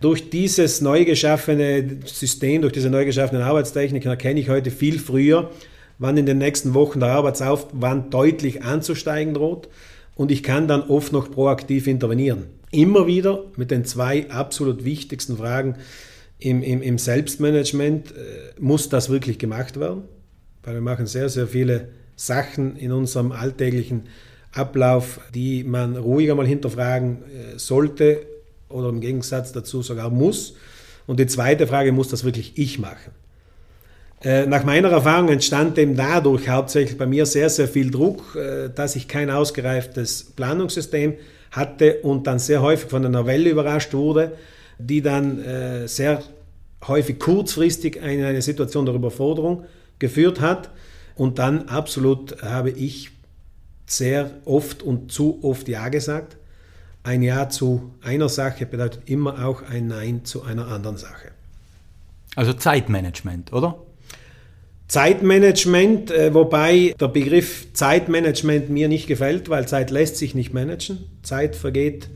Durch 0.02 0.28
dieses 0.28 0.82
neu 0.82 1.06
geschaffene 1.06 2.00
System, 2.04 2.60
durch 2.60 2.74
diese 2.74 2.90
neu 2.90 3.06
geschaffenen 3.06 3.40
Arbeitstechniken 3.40 4.10
erkenne 4.10 4.38
ich 4.38 4.50
heute 4.50 4.70
viel 4.70 4.98
früher, 4.98 5.50
wann 5.98 6.18
in 6.18 6.26
den 6.26 6.36
nächsten 6.36 6.74
Wochen 6.74 7.00
der 7.00 7.12
Arbeitsaufwand 7.12 8.12
deutlich 8.12 8.64
anzusteigen 8.64 9.32
droht 9.32 9.70
und 10.14 10.30
ich 10.30 10.42
kann 10.42 10.68
dann 10.68 10.82
oft 10.82 11.14
noch 11.14 11.30
proaktiv 11.30 11.86
intervenieren. 11.86 12.55
Immer 12.70 13.06
wieder 13.06 13.44
mit 13.56 13.70
den 13.70 13.84
zwei 13.84 14.30
absolut 14.30 14.84
wichtigsten 14.84 15.36
Fragen 15.36 15.76
im, 16.38 16.62
im, 16.62 16.82
im 16.82 16.98
Selbstmanagement, 16.98 18.12
äh, 18.12 18.14
muss 18.58 18.88
das 18.88 19.08
wirklich 19.08 19.38
gemacht 19.38 19.78
werden? 19.78 20.02
Weil 20.62 20.74
wir 20.74 20.80
machen 20.80 21.06
sehr, 21.06 21.28
sehr 21.28 21.46
viele 21.46 21.88
Sachen 22.16 22.76
in 22.76 22.92
unserem 22.92 23.32
alltäglichen 23.32 24.04
Ablauf, 24.52 25.20
die 25.34 25.64
man 25.64 25.96
ruhiger 25.96 26.34
mal 26.34 26.46
hinterfragen 26.46 27.22
äh, 27.22 27.58
sollte 27.58 28.26
oder 28.68 28.88
im 28.88 29.00
Gegensatz 29.00 29.52
dazu 29.52 29.82
sogar 29.82 30.10
muss. 30.10 30.54
Und 31.06 31.20
die 31.20 31.26
zweite 31.26 31.66
Frage, 31.66 31.92
muss 31.92 32.08
das 32.08 32.24
wirklich 32.24 32.58
ich 32.58 32.78
machen? 32.78 33.12
Äh, 34.22 34.46
nach 34.46 34.64
meiner 34.64 34.88
Erfahrung 34.90 35.28
entstand 35.28 35.78
eben 35.78 35.94
dadurch 35.94 36.48
hauptsächlich 36.48 36.96
bei 36.96 37.06
mir 37.06 37.26
sehr, 37.26 37.50
sehr 37.50 37.68
viel 37.68 37.90
Druck, 37.90 38.34
äh, 38.34 38.70
dass 38.74 38.96
ich 38.96 39.08
kein 39.08 39.30
ausgereiftes 39.30 40.32
Planungssystem 40.34 41.14
hatte 41.50 42.00
und 42.02 42.26
dann 42.26 42.38
sehr 42.38 42.62
häufig 42.62 42.90
von 42.90 43.04
einer 43.04 43.26
Welle 43.26 43.50
überrascht 43.50 43.94
wurde, 43.94 44.32
die 44.78 45.02
dann 45.02 45.86
sehr 45.86 46.22
häufig 46.86 47.18
kurzfristig 47.18 47.96
in 47.96 48.24
eine 48.24 48.42
Situation 48.42 48.86
der 48.86 48.94
Überforderung 48.94 49.64
geführt 49.98 50.40
hat. 50.40 50.70
Und 51.14 51.38
dann 51.38 51.68
absolut 51.68 52.42
habe 52.42 52.70
ich 52.70 53.10
sehr 53.86 54.30
oft 54.44 54.82
und 54.82 55.10
zu 55.12 55.38
oft 55.42 55.68
Ja 55.68 55.88
gesagt. 55.88 56.36
Ein 57.02 57.22
Ja 57.22 57.48
zu 57.48 57.94
einer 58.02 58.28
Sache 58.28 58.66
bedeutet 58.66 59.08
immer 59.08 59.46
auch 59.46 59.62
ein 59.62 59.86
Nein 59.86 60.24
zu 60.24 60.42
einer 60.42 60.68
anderen 60.68 60.96
Sache. 60.96 61.30
Also 62.34 62.52
Zeitmanagement, 62.52 63.52
oder? 63.52 63.78
Zeitmanagement, 64.88 66.10
äh, 66.12 66.32
wobei 66.32 66.94
der 67.00 67.08
Begriff 67.08 67.72
Zeitmanagement 67.72 68.70
mir 68.70 68.88
nicht 68.88 69.08
gefällt, 69.08 69.48
weil 69.48 69.66
Zeit 69.66 69.90
lässt 69.90 70.16
sich 70.16 70.34
nicht 70.34 70.54
managen. 70.54 70.98
Zeit 71.22 71.56
vergeht 71.56 72.08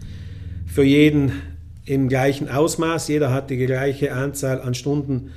für 0.67 0.85
jeden 0.85 1.33
im 1.85 2.09
gleichen 2.09 2.49
Ausmaß. 2.49 3.09
Jeder 3.09 3.33
hat 3.33 3.51
die 3.51 3.57
gleiche 3.57 4.13
Anzahl 4.13 4.61
an 4.61 4.75
Stunden 4.75 5.33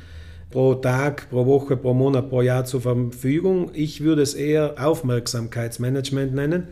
pro 0.51 0.75
Tag, 0.75 1.31
pro 1.31 1.47
Woche, 1.47 1.75
pro 1.75 1.95
Monat, 1.95 2.29
pro 2.29 2.43
Jahr 2.43 2.65
zur 2.65 2.81
Verfügung. 2.81 3.71
Ich 3.73 4.01
würde 4.01 4.21
es 4.21 4.35
eher 4.35 4.75
Aufmerksamkeitsmanagement 4.77 6.35
nennen, 6.35 6.67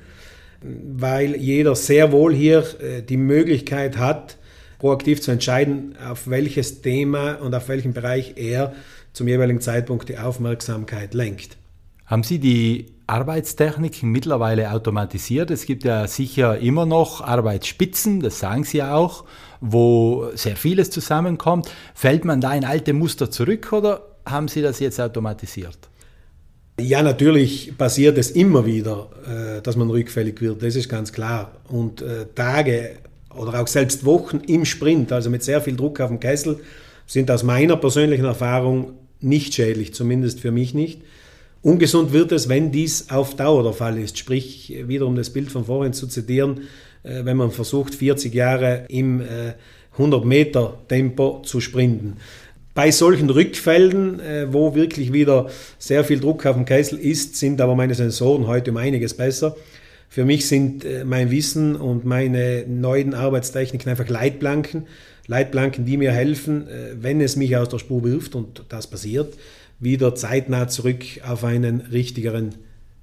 weil 0.61 1.35
jeder 1.35 1.75
sehr 1.75 2.11
wohl 2.11 2.35
hier 2.35 2.63
äh, 2.79 3.01
die 3.01 3.17
Möglichkeit 3.17 3.97
hat, 3.97 4.37
proaktiv 4.77 5.21
zu 5.21 5.31
entscheiden, 5.31 5.95
auf 6.07 6.29
welches 6.29 6.81
Thema 6.81 7.33
und 7.35 7.55
auf 7.55 7.67
welchen 7.67 7.93
Bereich 7.93 8.33
er 8.35 8.73
zum 9.13 9.27
jeweiligen 9.27 9.61
Zeitpunkt 9.61 10.09
die 10.09 10.17
Aufmerksamkeit 10.17 11.13
lenkt. 11.13 11.57
Haben 12.05 12.23
Sie 12.23 12.39
die 12.39 12.87
Arbeitstechniken 13.07 14.09
mittlerweile 14.09 14.71
automatisiert? 14.71 15.51
Es 15.51 15.65
gibt 15.65 15.83
ja 15.83 16.07
sicher 16.07 16.59
immer 16.59 16.85
noch 16.85 17.21
Arbeitsspitzen, 17.21 18.19
das 18.19 18.39
sagen 18.39 18.63
Sie 18.63 18.77
ja 18.77 18.95
auch 18.95 19.25
wo 19.61 20.31
sehr 20.33 20.57
vieles 20.57 20.89
zusammenkommt. 20.89 21.71
Fällt 21.93 22.25
man 22.25 22.41
da 22.41 22.53
in 22.53 22.65
alte 22.65 22.93
Muster 22.93 23.31
zurück 23.31 23.71
oder 23.71 24.01
haben 24.25 24.47
Sie 24.47 24.61
das 24.61 24.79
jetzt 24.79 24.99
automatisiert? 24.99 25.77
Ja, 26.79 27.03
natürlich 27.03 27.77
passiert 27.77 28.17
es 28.17 28.31
immer 28.31 28.65
wieder, 28.65 29.09
äh, 29.27 29.61
dass 29.61 29.75
man 29.75 29.89
rückfällig 29.89 30.41
wird, 30.41 30.63
das 30.63 30.75
ist 30.75 30.89
ganz 30.89 31.13
klar. 31.13 31.51
Und 31.69 32.01
äh, 32.01 32.25
Tage 32.33 32.97
oder 33.35 33.61
auch 33.61 33.67
selbst 33.67 34.03
Wochen 34.03 34.39
im 34.47 34.65
Sprint, 34.65 35.11
also 35.11 35.29
mit 35.29 35.43
sehr 35.43 35.61
viel 35.61 35.75
Druck 35.75 35.99
auf 35.99 36.09
dem 36.09 36.19
Kessel, 36.19 36.59
sind 37.05 37.29
aus 37.29 37.43
meiner 37.43 37.77
persönlichen 37.77 38.25
Erfahrung 38.25 38.93
nicht 39.23 39.53
schädlich, 39.53 39.93
zumindest 39.93 40.39
für 40.39 40.51
mich 40.51 40.73
nicht. 40.73 41.01
Ungesund 41.63 42.11
wird 42.11 42.31
es, 42.31 42.49
wenn 42.49 42.71
dies 42.71 43.09
auf 43.09 43.35
Dauer 43.35 43.63
der 43.63 43.73
Fall 43.73 43.99
ist. 43.99 44.17
Sprich, 44.17 44.75
wiederum 44.87 45.15
das 45.15 45.29
Bild 45.29 45.51
von 45.51 45.65
vorhin 45.65 45.93
zu 45.93 46.07
zitieren, 46.07 46.61
äh, 47.03 47.23
wenn 47.23 47.37
man 47.37 47.51
versucht, 47.51 47.93
40 47.93 48.33
Jahre 48.33 48.85
im 48.89 49.21
100 49.93 50.23
äh, 50.23 50.25
Meter 50.25 50.77
Tempo 50.87 51.41
zu 51.43 51.61
sprinten. 51.61 52.17
Bei 52.73 52.89
solchen 52.89 53.29
Rückfällen, 53.29 54.19
äh, 54.19 54.51
wo 54.51 54.73
wirklich 54.73 55.13
wieder 55.13 55.49
sehr 55.77 56.03
viel 56.03 56.19
Druck 56.19 56.45
auf 56.45 56.55
dem 56.55 56.65
Kessel 56.65 56.97
ist, 56.97 57.35
sind 57.35 57.61
aber 57.61 57.75
meine 57.75 57.93
Sensoren 57.93 58.47
heute 58.47 58.71
um 58.71 58.77
einiges 58.77 59.13
besser. 59.13 59.55
Für 60.09 60.25
mich 60.25 60.45
sind 60.45 60.85
mein 61.05 61.31
Wissen 61.31 61.77
und 61.77 62.03
meine 62.03 62.65
neuen 62.67 63.13
Arbeitstechniken 63.13 63.89
einfach 63.89 64.09
Leitplanken. 64.09 64.87
Leitplanken, 65.27 65.85
die 65.85 65.97
mir 65.97 66.11
helfen, 66.11 66.67
wenn 66.99 67.21
es 67.21 67.35
mich 67.35 67.55
aus 67.55 67.69
der 67.69 67.79
Spur 67.79 68.03
wirft, 68.03 68.35
und 68.35 68.63
das 68.69 68.87
passiert, 68.87 69.35
wieder 69.79 70.15
zeitnah 70.15 70.67
zurück 70.67 71.03
auf 71.27 71.43
einen 71.43 71.81
richtigeren 71.81 72.55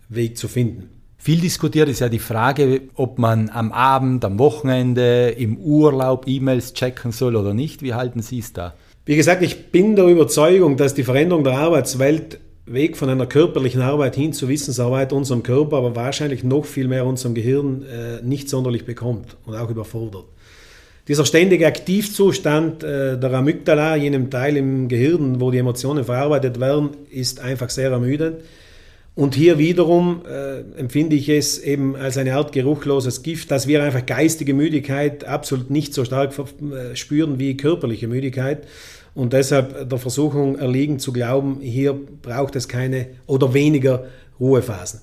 Weg 0.09 0.39
zu 0.39 0.49
finden. 0.49 0.91
Viel 1.21 1.41
diskutiert 1.41 1.89
ist 1.89 1.99
ja 1.99 2.09
die 2.09 2.21
Frage, 2.21 2.83
ob 2.95 3.19
man 3.19 3.51
am 3.51 3.73
Abend, 3.73 4.25
am 4.25 4.39
Wochenende, 4.39 5.31
im 5.31 5.59
Urlaub 5.59 6.29
E-Mails 6.29 6.75
checken 6.75 7.11
soll 7.11 7.35
oder 7.35 7.55
nicht. 7.55 7.83
Wie 7.83 7.95
halten 7.95 8.23
Sie 8.23 8.39
es 8.39 8.53
da? 8.53 8.75
Wie 9.05 9.17
gesagt, 9.17 9.43
ich 9.43 9.73
bin 9.73 9.97
der 9.97 10.07
Überzeugung, 10.07 10.77
dass 10.77 10.95
die 10.95 11.03
Veränderung 11.03 11.43
der 11.43 11.59
Arbeitswelt 11.59 12.39
Weg 12.67 12.97
von 12.97 13.09
einer 13.09 13.27
körperlichen 13.27 13.81
Arbeit 13.81 14.15
hin 14.15 14.33
zur 14.33 14.49
Wissensarbeit 14.49 15.13
unserem 15.13 15.43
Körper, 15.43 15.79
aber 15.79 15.97
wahrscheinlich 15.97 16.45
noch 16.45 16.67
viel 16.67 16.87
mehr 16.87 17.07
unserem 17.07 17.35
Gehirn 17.35 17.83
äh, 17.83 18.23
nicht 18.23 18.49
sonderlich 18.49 18.85
bekommt 18.85 19.37
und 19.47 19.57
auch 19.57 19.71
überfordert. 19.71 20.27
Dieser 21.09 21.25
ständige 21.25 21.67
Aktivzustand 21.67 22.85
äh, 22.85 23.19
der 23.19 23.33
Amygdala, 23.33 23.97
jenem 23.97 24.31
Teil 24.31 24.59
im 24.59 24.89
Gehirn, 24.89 25.41
wo 25.41 25.51
die 25.51 25.57
Emotionen 25.59 26.05
verarbeitet 26.05 26.61
werden, 26.61 26.91
ist 27.11 27.41
einfach 27.41 27.71
sehr 27.71 27.91
ermüdend. 27.91 28.43
Und 29.15 29.35
hier 29.35 29.59
wiederum 29.59 30.23
äh, 30.31 30.61
empfinde 30.79 31.17
ich 31.17 31.31
es 31.31 31.59
eben 31.59 31.97
als 31.97 32.19
eine 32.19 32.37
Art 32.37 32.53
geruchloses 32.53 33.23
Gift, 33.23 33.51
dass 33.51 33.67
wir 33.67 33.83
einfach 33.83 34.05
geistige 34.05 34.53
Müdigkeit 34.53 35.25
absolut 35.25 35.71
nicht 35.71 35.95
so 35.95 36.05
stark 36.05 36.39
äh, 36.39 36.95
spüren 36.95 37.39
wie 37.39 37.57
körperliche 37.57 38.07
Müdigkeit. 38.07 38.69
Und 39.15 39.33
deshalb 39.33 39.89
der 39.89 39.99
Versuchung 39.99 40.57
erliegen 40.59 40.99
zu 40.99 41.13
glauben, 41.13 41.59
hier 41.61 41.99
braucht 42.23 42.55
es 42.55 42.69
keine 42.69 43.07
oder 43.27 43.55
weniger 43.55 44.05
Ruhephasen. 44.39 45.01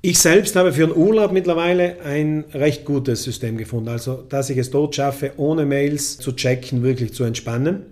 Ich 0.00 0.20
selbst 0.20 0.54
habe 0.54 0.72
für 0.72 0.86
den 0.86 0.96
Urlaub 0.96 1.32
mittlerweile 1.32 1.96
ein 2.04 2.44
recht 2.54 2.84
gutes 2.84 3.24
System 3.24 3.56
gefunden. 3.56 3.88
Also, 3.88 4.24
dass 4.28 4.48
ich 4.48 4.56
es 4.56 4.70
dort 4.70 4.94
schaffe, 4.94 5.32
ohne 5.38 5.66
Mails 5.66 6.18
zu 6.18 6.32
checken, 6.32 6.84
wirklich 6.84 7.14
zu 7.14 7.24
entspannen. 7.24 7.82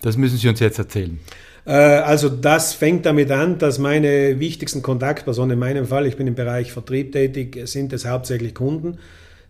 Das 0.00 0.16
müssen 0.16 0.38
Sie 0.38 0.48
uns 0.48 0.58
jetzt 0.58 0.80
erzählen. 0.80 1.20
Äh, 1.64 1.72
also 1.72 2.28
das 2.28 2.74
fängt 2.74 3.06
damit 3.06 3.30
an, 3.30 3.58
dass 3.58 3.78
meine 3.78 4.40
wichtigsten 4.40 4.82
Kontaktpersonen, 4.82 5.52
in 5.52 5.58
meinem 5.60 5.86
Fall, 5.86 6.06
ich 6.06 6.16
bin 6.16 6.26
im 6.26 6.34
Bereich 6.34 6.72
Vertrieb 6.72 7.12
tätig, 7.12 7.60
sind 7.66 7.92
es 7.92 8.06
hauptsächlich 8.06 8.54
Kunden. 8.54 8.98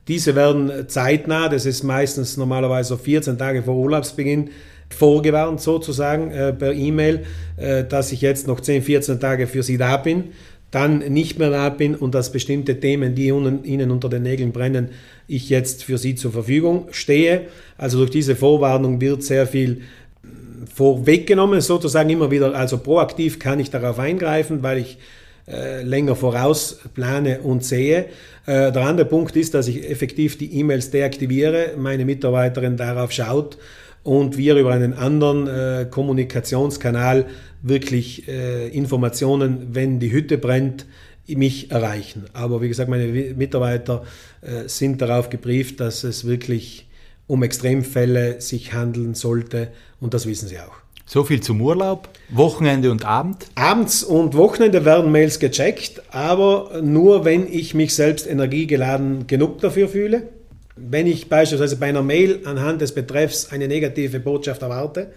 Diese 0.06 0.34
werden 0.34 0.88
zeitnah, 0.88 1.48
das 1.48 1.64
ist 1.64 1.82
meistens 1.82 2.36
normalerweise 2.36 2.90
so 2.90 2.96
14 2.98 3.38
Tage 3.38 3.62
vor 3.62 3.76
Urlaubsbeginn, 3.76 4.50
vorgewarnt 4.90 5.62
sozusagen 5.62 6.30
äh, 6.32 6.52
per 6.52 6.74
E-Mail, 6.74 7.24
äh, 7.56 7.84
dass 7.84 8.12
ich 8.12 8.20
jetzt 8.20 8.46
noch 8.46 8.60
10, 8.60 8.82
14 8.82 9.18
Tage 9.18 9.46
für 9.46 9.62
sie 9.62 9.78
da 9.78 9.96
bin, 9.96 10.32
dann 10.72 10.98
nicht 10.98 11.38
mehr 11.38 11.50
da 11.50 11.68
bin 11.68 11.94
und 11.94 12.14
dass 12.14 12.32
bestimmte 12.32 12.80
Themen, 12.80 13.14
die 13.14 13.26
ihnen 13.26 13.90
unter 13.90 14.08
den 14.08 14.22
Nägeln 14.22 14.52
brennen, 14.52 14.88
ich 15.28 15.48
jetzt 15.50 15.84
für 15.84 15.98
sie 15.98 16.14
zur 16.16 16.32
Verfügung 16.32 16.88
stehe. 16.90 17.42
Also 17.76 17.98
durch 17.98 18.10
diese 18.10 18.34
Vorwarnung 18.34 19.00
wird 19.00 19.22
sehr 19.22 19.46
viel 19.46 19.82
vorweggenommen, 20.74 21.60
sozusagen 21.60 22.08
immer 22.08 22.30
wieder, 22.30 22.54
also 22.54 22.78
proaktiv 22.78 23.38
kann 23.38 23.60
ich 23.60 23.70
darauf 23.70 23.98
eingreifen, 23.98 24.62
weil 24.62 24.78
ich 24.78 24.98
äh, 25.46 25.82
länger 25.82 26.16
voraus 26.16 26.80
plane 26.94 27.40
und 27.40 27.64
sehe. 27.64 28.06
Äh, 28.46 28.72
der 28.72 28.82
andere 28.82 29.06
Punkt 29.06 29.36
ist, 29.36 29.52
dass 29.52 29.68
ich 29.68 29.90
effektiv 29.90 30.38
die 30.38 30.58
E-Mails 30.58 30.90
deaktiviere, 30.90 31.72
meine 31.76 32.06
Mitarbeiterin 32.06 32.78
darauf 32.78 33.12
schaut 33.12 33.58
und 34.02 34.36
wir 34.36 34.56
über 34.56 34.72
einen 34.72 34.94
anderen 34.94 35.46
äh, 35.46 35.86
Kommunikationskanal 35.90 37.26
wirklich 37.62 38.28
äh, 38.28 38.68
Informationen, 38.68 39.68
wenn 39.72 40.00
die 40.00 40.12
Hütte 40.12 40.38
brennt, 40.38 40.86
mich 41.28 41.70
erreichen. 41.70 42.24
Aber 42.32 42.60
wie 42.60 42.68
gesagt, 42.68 42.90
meine 42.90 43.06
Mitarbeiter 43.06 44.04
äh, 44.40 44.68
sind 44.68 45.00
darauf 45.00 45.30
gebrieft, 45.30 45.80
dass 45.80 46.04
es 46.04 46.26
wirklich 46.26 46.88
um 47.26 47.42
Extremfälle 47.42 48.40
sich 48.40 48.72
handeln 48.72 49.14
sollte 49.14 49.68
und 50.00 50.14
das 50.14 50.26
wissen 50.26 50.48
sie 50.48 50.58
auch. 50.58 50.82
So 51.06 51.24
viel 51.24 51.40
zum 51.40 51.60
Urlaub, 51.60 52.08
Wochenende 52.30 52.90
und 52.90 53.04
Abend? 53.04 53.46
Abends 53.54 54.02
und 54.02 54.34
Wochenende 54.34 54.84
werden 54.84 55.12
Mails 55.12 55.38
gecheckt, 55.38 56.02
aber 56.10 56.80
nur 56.82 57.24
wenn 57.24 57.46
ich 57.52 57.74
mich 57.74 57.94
selbst 57.94 58.26
energiegeladen 58.26 59.26
genug 59.26 59.60
dafür 59.60 59.88
fühle. 59.88 60.28
Wenn 60.76 61.06
ich 61.06 61.28
beispielsweise 61.28 61.76
bei 61.76 61.88
einer 61.88 62.02
Mail 62.02 62.40
anhand 62.44 62.80
des 62.80 62.92
Betreffs 62.92 63.50
eine 63.50 63.68
negative 63.68 64.20
Botschaft 64.20 64.62
erwarte, 64.62 65.12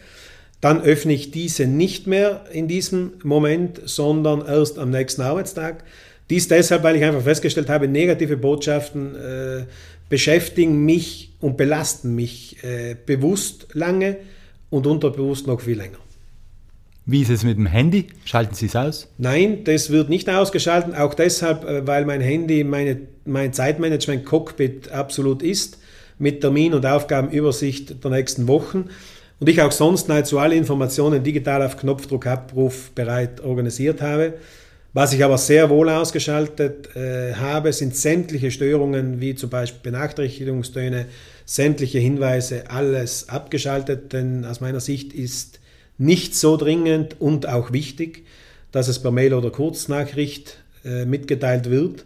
dann 0.62 0.82
öffne 0.82 1.14
ich 1.14 1.32
diese 1.32 1.68
nicht 1.68 2.08
mehr 2.08 2.46
in 2.52 2.68
diesem 2.68 3.14
Moment, 3.24 3.82
sondern 3.86 4.46
erst 4.46 4.80
am 4.80 4.90
nächsten 4.90 5.22
Arbeitstag. 5.22 5.84
Dies 6.30 6.48
deshalb, 6.48 6.84
weil 6.84 6.96
ich 6.96 7.04
einfach 7.04 7.22
festgestellt 7.22 7.70
habe, 7.70 7.88
negative 7.88 8.36
Botschaften 8.36 9.16
äh, 9.16 9.66
beschäftigen 10.10 10.84
mich 10.84 11.34
und 11.40 11.58
belasten 11.58 12.16
mich 12.16 12.64
äh, 12.64 12.96
bewusst 13.06 13.68
lange 13.74 14.18
und 14.70 14.88
unterbewusst 14.88 15.46
noch 15.46 15.62
viel 15.62 15.78
länger. 15.78 16.00
Wie 17.08 17.22
ist 17.22 17.30
es 17.30 17.44
mit 17.44 17.58
dem 17.58 17.68
Handy? 17.68 18.08
Schalten 18.26 18.56
Sie 18.56 18.66
es 18.66 18.76
aus? 18.76 19.08
Nein, 19.20 19.64
das 19.64 19.92
wird 19.92 20.10
nicht 20.10 20.28
ausgeschaltet, 20.28 20.96
auch 20.96 21.14
deshalb, 21.14 21.64
äh, 21.64 21.86
weil 21.86 22.04
mein 22.06 22.20
Handy 22.20 22.64
meine, 22.64 22.98
mein 23.26 23.54
Zeitmanagement-Cockpit 23.54 24.92
absolut 24.92 25.44
ist, 25.44 25.78
mit 26.18 26.42
Termin- 26.42 26.74
und 26.74 26.84
Aufgabenübersicht 26.84 28.04
der 28.04 28.12
nächsten 28.12 28.48
Wochen. 28.48 28.90
Und 29.40 29.50
ich 29.50 29.62
auch 29.62 29.72
sonst 29.72 30.08
nahezu 30.08 30.40
alle 30.40 30.56
Informationen 30.56 31.24
digital 31.24 31.62
auf 31.62 31.78
Knopfdruck 31.78 32.26
abrufbereit 32.26 33.42
organisiert 33.42 34.02
habe. 34.02 34.34
Was 34.94 35.14
ich 35.14 35.24
aber 35.24 35.38
sehr 35.38 35.70
wohl 35.70 35.90
ausgeschaltet 35.90 36.96
äh, 36.96 37.36
habe, 37.36 37.72
sind 37.72 37.96
sämtliche 37.96 38.50
Störungen, 38.50 39.22
wie 39.22 39.36
zum 39.36 39.52
Beispiel 39.52 39.92
Benachrichtigungstöne, 39.92 41.06
sämtliche 41.46 42.00
Hinweise, 42.00 42.72
alles 42.72 43.30
abgeschaltet, 43.30 44.14
denn 44.14 44.46
aus 44.46 44.62
meiner 44.62 44.80
Sicht 44.80 45.14
ist 45.14 45.60
nicht 45.98 46.36
so 46.36 46.58
dringend 46.58 47.20
und 47.20 47.48
auch 47.48 47.72
wichtig, 47.72 48.26
dass 48.72 48.88
es 48.88 49.02
per 49.02 49.12
Mail 49.12 49.34
oder 49.34 49.52
Kurznachricht 49.52 50.58
äh, 50.84 51.06
mitgeteilt 51.06 51.70
wird. 51.70 52.06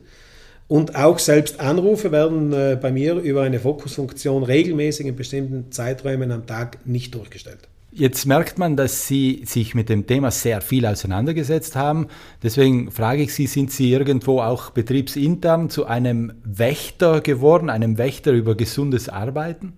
Und 0.67 0.95
auch 0.95 1.17
selbst 1.17 1.59
Anrufe 1.59 2.11
werden 2.11 2.53
äh, 2.53 2.77
bei 2.79 2.91
mir 2.91 3.15
über 3.15 3.41
eine 3.41 3.59
Fokusfunktion 3.59 4.43
regelmäßig 4.43 5.07
in 5.07 5.15
bestimmten 5.15 5.71
Zeiträumen 5.71 6.31
am 6.31 6.45
Tag 6.45 6.85
nicht 6.85 7.15
durchgestellt. 7.15 7.67
Jetzt 7.91 8.27
merkt 8.27 8.59
man, 8.59 8.77
dass 8.77 9.07
Sie 9.07 9.41
sich 9.45 9.73
mit 9.73 9.89
dem 9.89 10.05
Thema 10.05 10.29
sehr 10.29 10.61
viel 10.61 10.85
auseinandergesetzt 10.85 11.75
haben. 11.75 12.07
Deswegen 12.43 12.91
frage 12.91 13.23
ich 13.23 13.33
Sie, 13.33 13.47
sind 13.47 13.71
Sie 13.71 13.91
irgendwo 13.91 14.41
auch 14.41 14.69
betriebsintern 14.69 15.71
zu 15.71 15.87
einem 15.87 16.33
Wächter 16.43 17.21
geworden, 17.21 17.71
einem 17.71 17.97
Wächter 17.97 18.31
über 18.31 18.53
gesundes 18.53 19.09
Arbeiten? 19.09 19.73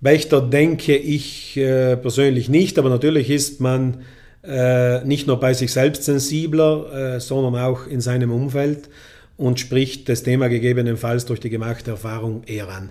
Wächter 0.00 0.40
denke 0.40 0.96
ich 0.96 1.56
äh, 1.56 1.96
persönlich 1.96 2.48
nicht, 2.48 2.78
aber 2.78 2.88
natürlich 2.88 3.30
ist 3.30 3.60
man 3.60 4.02
äh, 4.44 5.04
nicht 5.04 5.26
nur 5.26 5.40
bei 5.40 5.54
sich 5.54 5.72
selbst 5.72 6.04
sensibler, 6.04 7.16
äh, 7.16 7.20
sondern 7.20 7.60
auch 7.60 7.86
in 7.86 8.00
seinem 8.00 8.30
Umfeld 8.30 8.88
und 9.36 9.58
spricht 9.58 10.08
das 10.08 10.22
Thema 10.22 10.48
gegebenenfalls 10.48 11.26
durch 11.26 11.40
die 11.40 11.50
gemachte 11.50 11.92
Erfahrung 11.92 12.44
eher 12.44 12.68
an. 12.68 12.90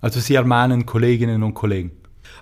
Also 0.00 0.20
Sie 0.20 0.36
ermahnen 0.36 0.86
Kolleginnen 0.86 1.42
und 1.42 1.54
Kollegen? 1.54 1.90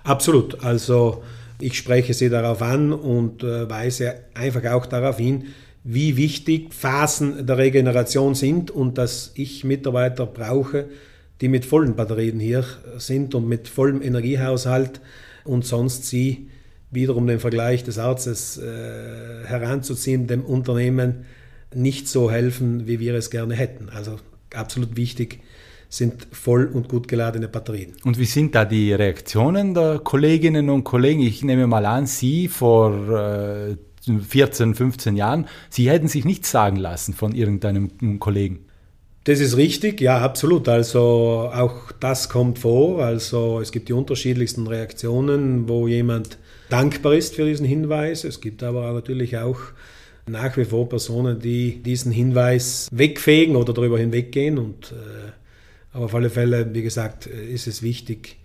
Absolut. 0.03 0.63
Also 0.63 1.23
ich 1.59 1.77
spreche 1.77 2.13
sie 2.13 2.29
darauf 2.29 2.61
an 2.61 2.93
und 2.93 3.41
weise 3.41 4.15
einfach 4.35 4.63
auch 4.71 4.85
darauf 4.85 5.17
hin, 5.17 5.45
wie 5.83 6.17
wichtig 6.17 6.73
Phasen 6.73 7.47
der 7.47 7.57
Regeneration 7.57 8.35
sind 8.35 8.69
und 8.69 8.97
dass 8.97 9.31
ich 9.35 9.63
Mitarbeiter 9.63 10.27
brauche, 10.27 10.85
die 11.41 11.47
mit 11.47 11.65
vollen 11.65 11.95
Batterien 11.95 12.39
hier 12.39 12.65
sind 12.97 13.35
und 13.35 13.47
mit 13.47 13.67
vollem 13.67 14.01
Energiehaushalt 14.01 15.01
und 15.43 15.65
sonst 15.65 16.05
sie 16.05 16.49
wiederum 16.91 17.27
den 17.27 17.39
Vergleich 17.39 17.83
des 17.83 17.99
Arztes 17.99 18.57
äh, 18.57 19.45
heranzuziehen, 19.45 20.27
dem 20.27 20.43
Unternehmen 20.43 21.25
nicht 21.73 22.07
so 22.07 22.31
helfen, 22.31 22.87
wie 22.87 22.99
wir 22.99 23.13
es 23.15 23.29
gerne 23.29 23.55
hätten. 23.55 23.89
Also 23.89 24.17
absolut 24.53 24.95
wichtig, 24.95 25.41
sind 25.89 26.27
voll 26.31 26.65
und 26.65 26.89
gut 26.89 27.07
geladene 27.07 27.47
Batterien. 27.47 27.93
Und 28.03 28.17
wie 28.17 28.25
sind 28.25 28.55
da 28.55 28.65
die 28.65 28.93
Reaktionen 28.93 29.73
der 29.73 29.99
Kolleginnen 29.99 30.69
und 30.69 30.83
Kollegen? 30.83 31.21
Ich 31.21 31.43
nehme 31.43 31.67
mal 31.67 31.85
an, 31.85 32.07
Sie 32.07 32.47
vor 32.47 33.09
äh, 33.09 33.77
14, 34.21 34.75
15 34.75 35.15
Jahren, 35.15 35.47
Sie 35.69 35.89
hätten 35.89 36.07
sich 36.07 36.25
nichts 36.25 36.51
sagen 36.51 36.77
lassen 36.77 37.13
von 37.13 37.33
irgendeinem 37.33 38.19
Kollegen. 38.19 38.66
Das 39.27 39.41
ist 39.41 39.57
richtig, 39.57 39.99
ja, 39.99 40.19
absolut. 40.19 40.69
Also 40.69 41.51
auch 41.53 41.91
das 41.99 42.29
kommt 42.29 42.59
vor. 42.59 43.03
Also 43.03 43.59
es 43.59 43.73
gibt 43.73 43.89
die 43.89 43.93
unterschiedlichsten 43.93 44.65
Reaktionen, 44.67 45.67
wo 45.67 45.85
jemand 45.85 46.37
dankbar 46.69 47.13
ist 47.13 47.35
für 47.35 47.43
diesen 47.43 47.65
Hinweis. 47.65 48.23
Es 48.23 48.39
gibt 48.39 48.63
aber 48.63 48.89
natürlich 48.93 49.37
auch 49.37 49.59
nach 50.27 50.55
wie 50.55 50.63
vor 50.63 50.87
Personen, 50.87 51.41
die 51.41 51.83
diesen 51.83 52.13
Hinweis 52.13 52.87
wegfegen 52.93 53.57
oder 53.57 53.73
darüber 53.73 53.99
hinweggehen 53.99 54.57
und 54.57 54.93
äh, 54.93 55.31
aber 55.91 56.05
auf 56.05 56.15
alle 56.15 56.29
Fälle, 56.29 56.73
wie 56.73 56.83
gesagt, 56.83 57.25
ist 57.25 57.67
es 57.67 57.83
wichtig, 57.83 58.37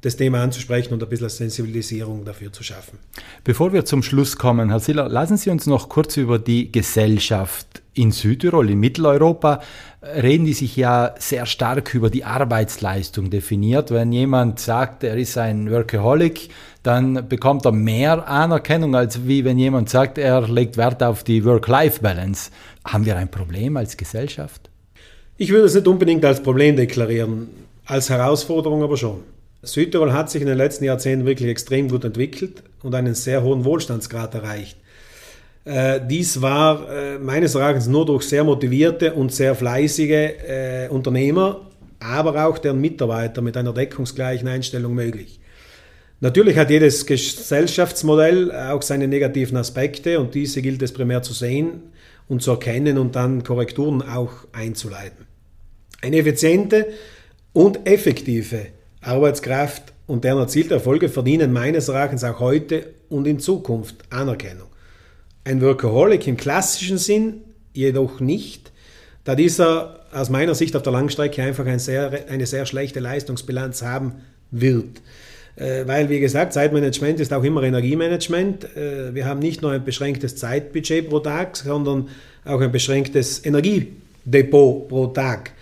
das 0.00 0.16
Thema 0.16 0.42
anzusprechen 0.42 0.94
und 0.94 1.02
ein 1.02 1.08
bisschen 1.08 1.28
Sensibilisierung 1.28 2.24
dafür 2.24 2.52
zu 2.52 2.62
schaffen. 2.62 2.98
Bevor 3.44 3.72
wir 3.72 3.84
zum 3.84 4.02
Schluss 4.02 4.36
kommen, 4.36 4.70
Herr 4.70 4.80
Siller, 4.80 5.08
lassen 5.08 5.36
Sie 5.36 5.50
uns 5.50 5.66
noch 5.66 5.88
kurz 5.88 6.16
über 6.16 6.38
die 6.38 6.72
Gesellschaft 6.72 7.82
in 7.92 8.12
Südtirol, 8.12 8.70
in 8.70 8.80
Mitteleuropa, 8.80 9.60
reden 10.02 10.46
die 10.46 10.54
sich 10.54 10.76
ja 10.76 11.14
sehr 11.18 11.44
stark 11.44 11.94
über 11.94 12.08
die 12.08 12.24
Arbeitsleistung 12.24 13.30
definiert. 13.30 13.90
Wenn 13.90 14.12
jemand 14.12 14.58
sagt, 14.58 15.04
er 15.04 15.16
ist 15.16 15.36
ein 15.36 15.70
Workaholic, 15.70 16.48
dann 16.82 17.28
bekommt 17.28 17.66
er 17.66 17.72
mehr 17.72 18.26
Anerkennung, 18.26 18.94
als 18.94 19.26
wie 19.26 19.44
wenn 19.44 19.58
jemand 19.58 19.90
sagt, 19.90 20.16
er 20.16 20.48
legt 20.48 20.76
Wert 20.76 21.02
auf 21.02 21.24
die 21.24 21.44
Work-Life-Balance. 21.44 22.50
Haben 22.86 23.04
wir 23.04 23.16
ein 23.16 23.30
Problem 23.30 23.76
als 23.76 23.96
Gesellschaft? 23.96 24.70
Ich 25.36 25.50
würde 25.50 25.66
es 25.66 25.74
nicht 25.74 25.88
unbedingt 25.88 26.24
als 26.24 26.42
Problem 26.42 26.76
deklarieren, 26.76 27.48
als 27.84 28.08
Herausforderung 28.08 28.82
aber 28.82 28.96
schon. 28.96 29.20
Südtirol 29.62 30.12
hat 30.12 30.30
sich 30.30 30.40
in 30.40 30.48
den 30.48 30.56
letzten 30.56 30.84
Jahrzehnten 30.84 31.26
wirklich 31.26 31.50
extrem 31.50 31.88
gut 31.88 32.04
entwickelt 32.04 32.62
und 32.82 32.94
einen 32.94 33.14
sehr 33.14 33.42
hohen 33.42 33.64
Wohlstandsgrad 33.64 34.34
erreicht. 34.34 34.78
Äh, 35.64 36.00
dies 36.06 36.40
war 36.40 36.90
äh, 36.90 37.18
meines 37.18 37.54
Erachtens 37.54 37.86
nur 37.86 38.06
durch 38.06 38.22
sehr 38.22 38.44
motivierte 38.44 39.12
und 39.12 39.32
sehr 39.32 39.54
fleißige 39.54 40.10
äh, 40.10 40.88
Unternehmer, 40.88 41.66
aber 41.98 42.46
auch 42.46 42.56
deren 42.56 42.80
Mitarbeiter 42.80 43.42
mit 43.42 43.56
einer 43.58 43.74
deckungsgleichen 43.74 44.48
Einstellung 44.48 44.94
möglich. 44.94 45.40
Natürlich 46.20 46.56
hat 46.56 46.70
jedes 46.70 47.04
Gesellschaftsmodell 47.04 48.52
auch 48.52 48.82
seine 48.82 49.08
negativen 49.08 49.56
Aspekte 49.56 50.20
und 50.20 50.34
diese 50.34 50.62
gilt 50.62 50.82
es 50.82 50.92
primär 50.92 51.22
zu 51.22 51.34
sehen 51.34 51.82
und 52.28 52.42
zu 52.42 52.52
erkennen 52.52 52.96
und 52.96 53.16
dann 53.16 53.42
Korrekturen 53.42 54.02
auch 54.02 54.32
einzuleiten. 54.52 55.26
Eine 56.02 56.18
effiziente 56.18 56.86
und 57.52 57.86
effektive 57.86 58.66
Arbeitskraft 59.02 59.92
und 60.06 60.24
deren 60.24 60.38
erzielte 60.38 60.74
Erfolge 60.74 61.08
verdienen 61.08 61.52
meines 61.52 61.88
Erachtens 61.88 62.24
auch 62.24 62.40
heute 62.40 62.86
und 63.08 63.26
in 63.26 63.38
Zukunft 63.38 63.96
Anerkennung. 64.10 64.68
Ein 65.44 65.62
Workaholic 65.62 66.26
im 66.26 66.36
klassischen 66.36 66.98
Sinn 66.98 67.42
jedoch 67.72 68.20
nicht, 68.20 68.72
da 69.24 69.34
dieser 69.34 70.00
aus 70.12 70.28
meiner 70.28 70.54
Sicht 70.54 70.74
auf 70.76 70.82
der 70.82 70.92
Langstrecke 70.92 71.42
einfach 71.42 71.66
ein 71.66 71.78
sehr, 71.78 72.26
eine 72.28 72.46
sehr 72.46 72.66
schlechte 72.66 73.00
Leistungsbilanz 73.00 73.82
haben 73.82 74.22
wird. 74.50 75.00
Äh, 75.56 75.86
weil, 75.86 76.08
wie 76.08 76.20
gesagt, 76.20 76.52
Zeitmanagement 76.52 77.20
ist 77.20 77.32
auch 77.32 77.44
immer 77.44 77.62
Energiemanagement. 77.62 78.76
Äh, 78.76 79.14
wir 79.14 79.26
haben 79.26 79.40
nicht 79.40 79.62
nur 79.62 79.72
ein 79.72 79.84
beschränktes 79.84 80.36
Zeitbudget 80.36 81.08
pro 81.08 81.20
Tag, 81.20 81.56
sondern 81.56 82.08
auch 82.44 82.60
ein 82.60 82.72
beschränktes 82.72 83.44
Energiedepot 83.44 84.88
pro 84.88 85.06
Tag. 85.08 85.52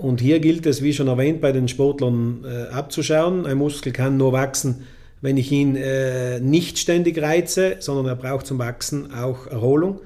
Und 0.00 0.22
hier 0.22 0.40
gilt 0.40 0.64
es, 0.64 0.82
wie 0.82 0.94
schon 0.94 1.08
erwähnt, 1.08 1.42
bei 1.42 1.52
den 1.52 1.68
Sportlern 1.68 2.42
äh, 2.44 2.72
abzuschauen. 2.72 3.44
Ein 3.44 3.58
Muskel 3.58 3.92
kann 3.92 4.16
nur 4.16 4.32
wachsen, 4.32 4.86
wenn 5.20 5.36
ich 5.36 5.52
ihn 5.52 5.76
äh, 5.76 6.40
nicht 6.40 6.78
ständig 6.78 7.20
reize, 7.20 7.76
sondern 7.80 8.06
er 8.06 8.16
braucht 8.16 8.46
zum 8.46 8.58
Wachsen 8.58 9.12
auch 9.12 9.46
Erholung. 9.46 10.00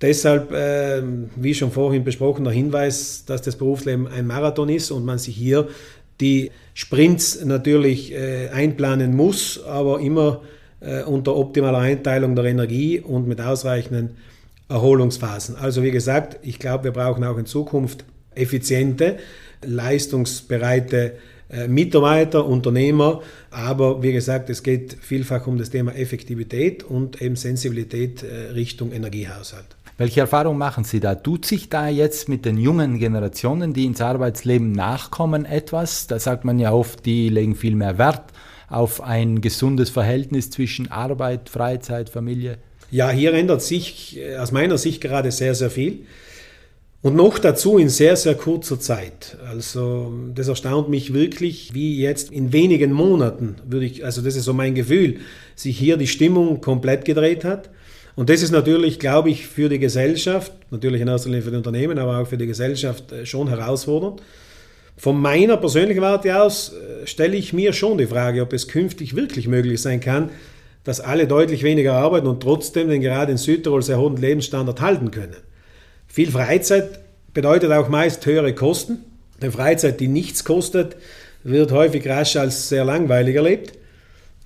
Deshalb, 0.00 0.50
äh, 0.52 1.02
wie 1.36 1.52
schon 1.52 1.70
vorhin 1.70 2.04
besprochen, 2.04 2.44
der 2.44 2.54
Hinweis, 2.54 3.24
dass 3.26 3.42
das 3.42 3.56
Berufsleben 3.56 4.08
ein 4.08 4.26
Marathon 4.26 4.70
ist 4.70 4.90
und 4.90 5.04
man 5.04 5.18
sich 5.18 5.36
hier 5.36 5.68
die 6.22 6.50
Sprints 6.72 7.44
natürlich 7.44 8.12
äh, 8.12 8.48
einplanen 8.48 9.14
muss, 9.14 9.62
aber 9.62 10.00
immer 10.00 10.40
äh, 10.80 11.02
unter 11.02 11.36
optimaler 11.36 11.78
Einteilung 11.78 12.34
der 12.34 12.46
Energie 12.46 12.98
und 12.98 13.28
mit 13.28 13.42
ausreichenden 13.42 14.16
Erholungsphasen. 14.70 15.56
Also 15.56 15.82
wie 15.82 15.90
gesagt, 15.90 16.38
ich 16.42 16.58
glaube, 16.58 16.84
wir 16.84 16.92
brauchen 16.92 17.22
auch 17.24 17.36
in 17.36 17.44
Zukunft 17.44 18.06
effiziente, 18.34 19.18
leistungsbereite 19.64 21.12
äh, 21.50 21.68
Mitarbeiter, 21.68 22.46
Unternehmer, 22.46 23.22
aber 23.50 24.02
wie 24.02 24.12
gesagt, 24.12 24.48
es 24.50 24.62
geht 24.62 24.96
vielfach 25.00 25.46
um 25.46 25.58
das 25.58 25.70
Thema 25.70 25.94
Effektivität 25.94 26.82
und 26.82 27.20
eben 27.20 27.36
Sensibilität 27.36 28.22
äh, 28.22 28.52
Richtung 28.52 28.92
Energiehaushalt. 28.92 29.66
Welche 29.98 30.20
Erfahrung 30.20 30.56
machen 30.56 30.84
Sie 30.84 31.00
da? 31.00 31.14
Tut 31.14 31.44
sich 31.44 31.68
da 31.68 31.88
jetzt 31.88 32.28
mit 32.28 32.46
den 32.46 32.56
jungen 32.56 32.98
Generationen, 32.98 33.74
die 33.74 33.84
ins 33.84 34.00
Arbeitsleben 34.00 34.72
nachkommen, 34.72 35.44
etwas? 35.44 36.06
Da 36.06 36.18
sagt 36.18 36.44
man 36.44 36.58
ja 36.58 36.72
oft, 36.72 37.04
die 37.04 37.28
legen 37.28 37.54
viel 37.54 37.76
mehr 37.76 37.98
Wert 37.98 38.32
auf 38.68 39.02
ein 39.02 39.42
gesundes 39.42 39.90
Verhältnis 39.90 40.48
zwischen 40.48 40.90
Arbeit, 40.90 41.50
Freizeit, 41.50 42.08
Familie. 42.08 42.56
Ja, 42.90 43.10
hier 43.10 43.34
ändert 43.34 43.62
sich 43.62 44.18
äh, 44.18 44.36
aus 44.36 44.52
meiner 44.52 44.78
Sicht 44.78 45.02
gerade 45.02 45.30
sehr, 45.30 45.54
sehr 45.54 45.70
viel. 45.70 46.06
Und 47.02 47.16
noch 47.16 47.40
dazu 47.40 47.78
in 47.78 47.88
sehr, 47.88 48.14
sehr 48.16 48.36
kurzer 48.36 48.78
Zeit. 48.78 49.36
Also 49.50 50.12
das 50.32 50.46
erstaunt 50.46 50.88
mich 50.88 51.12
wirklich, 51.12 51.74
wie 51.74 52.00
jetzt 52.00 52.30
in 52.30 52.52
wenigen 52.52 52.92
Monaten, 52.92 53.56
würde 53.66 53.86
ich, 53.86 54.04
also 54.04 54.22
das 54.22 54.36
ist 54.36 54.44
so 54.44 54.52
mein 54.52 54.76
Gefühl, 54.76 55.16
sich 55.56 55.76
hier 55.76 55.96
die 55.96 56.06
Stimmung 56.06 56.60
komplett 56.60 57.04
gedreht 57.04 57.44
hat. 57.44 57.70
Und 58.14 58.30
das 58.30 58.40
ist 58.40 58.52
natürlich, 58.52 59.00
glaube 59.00 59.30
ich, 59.30 59.48
für 59.48 59.68
die 59.68 59.80
Gesellschaft, 59.80 60.52
natürlich 60.70 61.00
in 61.00 61.08
erster 61.08 61.28
Linie 61.28 61.42
für 61.42 61.50
die 61.50 61.56
Unternehmen, 61.56 61.98
aber 61.98 62.18
auch 62.18 62.26
für 62.28 62.36
die 62.36 62.46
Gesellschaft 62.46 63.10
äh, 63.10 63.26
schon 63.26 63.48
herausfordernd. 63.48 64.22
Von 64.96 65.20
meiner 65.20 65.56
persönlichen 65.56 66.02
Warte 66.02 66.40
aus 66.40 66.72
äh, 66.72 67.06
stelle 67.06 67.36
ich 67.36 67.52
mir 67.52 67.72
schon 67.72 67.98
die 67.98 68.06
Frage, 68.06 68.42
ob 68.42 68.52
es 68.52 68.68
künftig 68.68 69.16
wirklich 69.16 69.48
möglich 69.48 69.82
sein 69.82 69.98
kann, 69.98 70.30
dass 70.84 71.00
alle 71.00 71.26
deutlich 71.26 71.64
weniger 71.64 71.94
arbeiten 71.94 72.28
und 72.28 72.42
trotzdem 72.42 72.88
den 72.88 73.00
gerade 73.00 73.32
in 73.32 73.38
Südtirol 73.38 73.82
sehr 73.82 73.98
hohen 73.98 74.16
Lebensstandard 74.16 74.80
halten 74.80 75.10
können. 75.10 75.36
Viel 76.12 76.30
Freizeit 76.30 77.00
bedeutet 77.32 77.72
auch 77.72 77.88
meist 77.88 78.26
höhere 78.26 78.54
Kosten. 78.54 78.98
Eine 79.40 79.50
Freizeit, 79.50 79.98
die 79.98 80.08
nichts 80.08 80.44
kostet, 80.44 80.94
wird 81.42 81.72
häufig 81.72 82.06
rasch 82.06 82.36
als 82.36 82.68
sehr 82.68 82.84
langweilig 82.84 83.34
erlebt. 83.34 83.78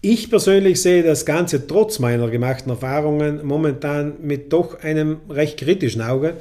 Ich 0.00 0.31
persönlich 0.31 0.81
sehe 0.81 1.02
das 1.02 1.26
Ganze 1.26 1.66
trotz 1.66 1.98
meiner 1.98 2.31
gemachten 2.31 2.70
Erfahrungen 2.70 3.44
momentan 3.44 4.14
mit 4.22 4.52
doch 4.52 4.79
einem 4.85 5.16
recht 5.29 5.59
kritischen 5.59 6.02
Auge. 6.02 6.35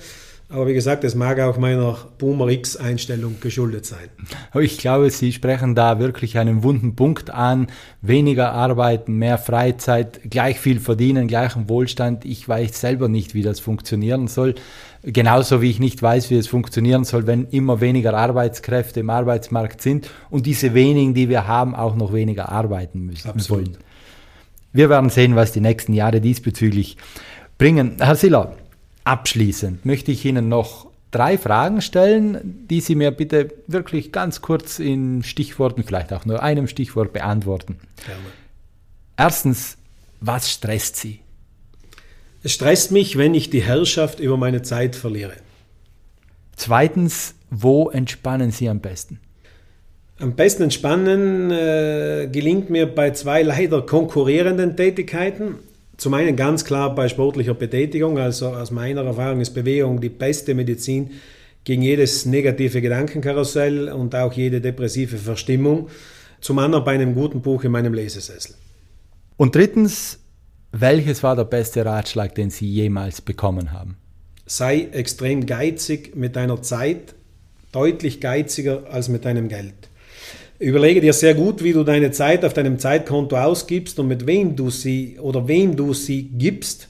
Aber 0.47 0.67
wie 0.67 0.75
gesagt, 0.75 1.03
es 1.03 1.15
mag 1.15 1.39
auch 1.39 1.57
meiner 1.57 1.97
Boomer 2.19 2.49
X-Einstellung 2.49 3.39
geschuldet 3.39 3.87
sein. 3.87 4.09
Ich 4.53 4.77
glaube, 4.77 5.09
Sie 5.09 5.31
sprechen 5.31 5.73
da 5.73 5.97
wirklich 5.97 6.37
einen 6.37 6.61
wunden 6.61 6.95
Punkt 6.95 7.31
an. 7.31 7.67
Weniger 8.01 8.51
arbeiten, 8.51 9.17
mehr 9.17 9.39
Freizeit, 9.39 10.21
gleich 10.29 10.59
viel 10.59 10.79
verdienen, 10.79 11.27
gleichen 11.27 11.67
Wohlstand. 11.67 12.25
Ich 12.25 12.47
weiß 12.47 12.79
selber 12.79 13.07
nicht, 13.07 13.33
wie 13.33 13.41
das 13.41 13.59
funktionieren 13.59 14.27
soll. 14.27 14.53
Genauso 15.01 15.63
wie 15.63 15.71
ich 15.71 15.79
nicht 15.79 16.01
weiß, 16.01 16.29
wie 16.29 16.37
es 16.37 16.47
funktionieren 16.47 17.05
soll, 17.05 17.25
wenn 17.25 17.47
immer 17.47 17.81
weniger 17.81 18.15
Arbeitskräfte 18.15 18.99
im 18.99 19.09
Arbeitsmarkt 19.09 19.81
sind 19.81 20.11
und 20.29 20.45
diese 20.45 20.75
wenigen, 20.75 21.15
die 21.15 21.27
wir 21.27 21.47
haben, 21.47 21.73
auch 21.73 21.95
noch 21.95 22.13
weniger 22.13 22.49
arbeiten 22.49 23.01
müssen 23.01 23.29
Absolut. 23.29 23.67
wollen. 23.67 23.77
Wir 24.73 24.89
werden 24.89 25.09
sehen, 25.09 25.35
was 25.35 25.53
die 25.53 25.61
nächsten 25.61 25.93
Jahre 25.93 26.21
diesbezüglich 26.21 26.97
bringen. 27.57 27.97
Herr 27.99 28.15
Siller, 28.15 28.55
Abschließend 29.05 29.85
möchte 29.85 30.11
ich 30.11 30.25
Ihnen 30.25 30.49
noch 30.49 30.87
drei 31.11 31.37
Fragen 31.37 31.81
stellen, 31.81 32.65
die 32.69 32.81
Sie 32.81 32.95
mir 32.95 33.11
bitte 33.11 33.53
wirklich 33.67 34.11
ganz 34.11 34.41
kurz 34.41 34.79
in 34.79 35.23
Stichworten, 35.23 35.83
vielleicht 35.83 36.11
auch 36.11 36.25
nur 36.25 36.43
einem 36.43 36.67
Stichwort 36.67 37.13
beantworten. 37.13 37.77
Gerne. 38.05 38.19
Erstens, 39.15 39.77
was 40.19 40.51
stresst 40.51 40.97
Sie? 40.97 41.19
Es 42.43 42.51
stresst 42.51 42.91
mich, 42.91 43.17
wenn 43.17 43.33
ich 43.33 43.49
die 43.49 43.63
Herrschaft 43.63 44.19
über 44.19 44.37
meine 44.37 44.61
Zeit 44.61 44.95
verliere. 44.95 45.33
Zweitens, 46.55 47.35
wo 47.49 47.89
entspannen 47.89 48.51
Sie 48.51 48.67
am 48.69 48.81
besten? 48.81 49.19
Am 50.19 50.35
besten 50.35 50.63
entspannen 50.63 51.51
äh, 51.51 52.29
gelingt 52.31 52.69
mir 52.69 52.85
bei 52.87 53.11
zwei 53.11 53.43
leider 53.43 53.81
konkurrierenden 53.81 54.77
Tätigkeiten. 54.77 55.55
Zum 55.97 56.13
einen 56.13 56.35
ganz 56.35 56.65
klar 56.65 56.93
bei 56.93 57.07
sportlicher 57.07 57.53
Betätigung, 57.53 58.17
also 58.17 58.49
aus 58.49 58.71
meiner 58.71 59.03
Erfahrung 59.03 59.39
ist 59.39 59.51
Bewegung 59.51 60.01
die 60.01 60.09
beste 60.09 60.53
Medizin 60.53 61.11
gegen 61.63 61.81
jedes 61.81 62.25
negative 62.25 62.81
Gedankenkarussell 62.81 63.89
und 63.89 64.13
auch 64.15 64.33
jede 64.33 64.61
depressive 64.61 65.17
Verstimmung. 65.17 65.89
Zum 66.41 66.59
anderen 66.59 66.83
bei 66.83 66.93
einem 66.93 67.15
guten 67.15 67.41
Buch 67.41 67.63
in 67.63 67.71
meinem 67.71 67.93
Lesesessel. 67.93 68.55
Und 69.37 69.55
drittens, 69.55 70.19
welches 70.71 71.23
war 71.23 71.35
der 71.35 71.45
beste 71.45 71.85
Ratschlag, 71.85 72.35
den 72.35 72.49
Sie 72.49 72.69
jemals 72.69 73.21
bekommen 73.21 73.71
haben? 73.71 73.97
Sei 74.45 74.89
extrem 74.91 75.45
geizig 75.45 76.15
mit 76.15 76.35
deiner 76.35 76.61
Zeit, 76.61 77.15
deutlich 77.71 78.21
geiziger 78.21 78.83
als 78.91 79.09
mit 79.09 79.25
deinem 79.25 79.47
Geld. 79.47 79.89
Überlege 80.57 81.01
dir 81.01 81.11
sehr 81.11 81.33
gut, 81.33 81.63
wie 81.63 81.73
du 81.73 81.83
deine 81.83 82.11
Zeit 82.11 82.45
auf 82.45 82.53
deinem 82.53 82.79
Zeitkonto 82.79 83.35
ausgibst 83.35 83.99
und 83.99 84.07
mit 84.07 84.25
wem 84.25 84.55
du 84.55 84.69
sie 84.69 85.17
oder 85.19 85.49
wem 85.49 85.75
du 85.75 85.93
sie 85.93 86.23
gibst. 86.23 86.87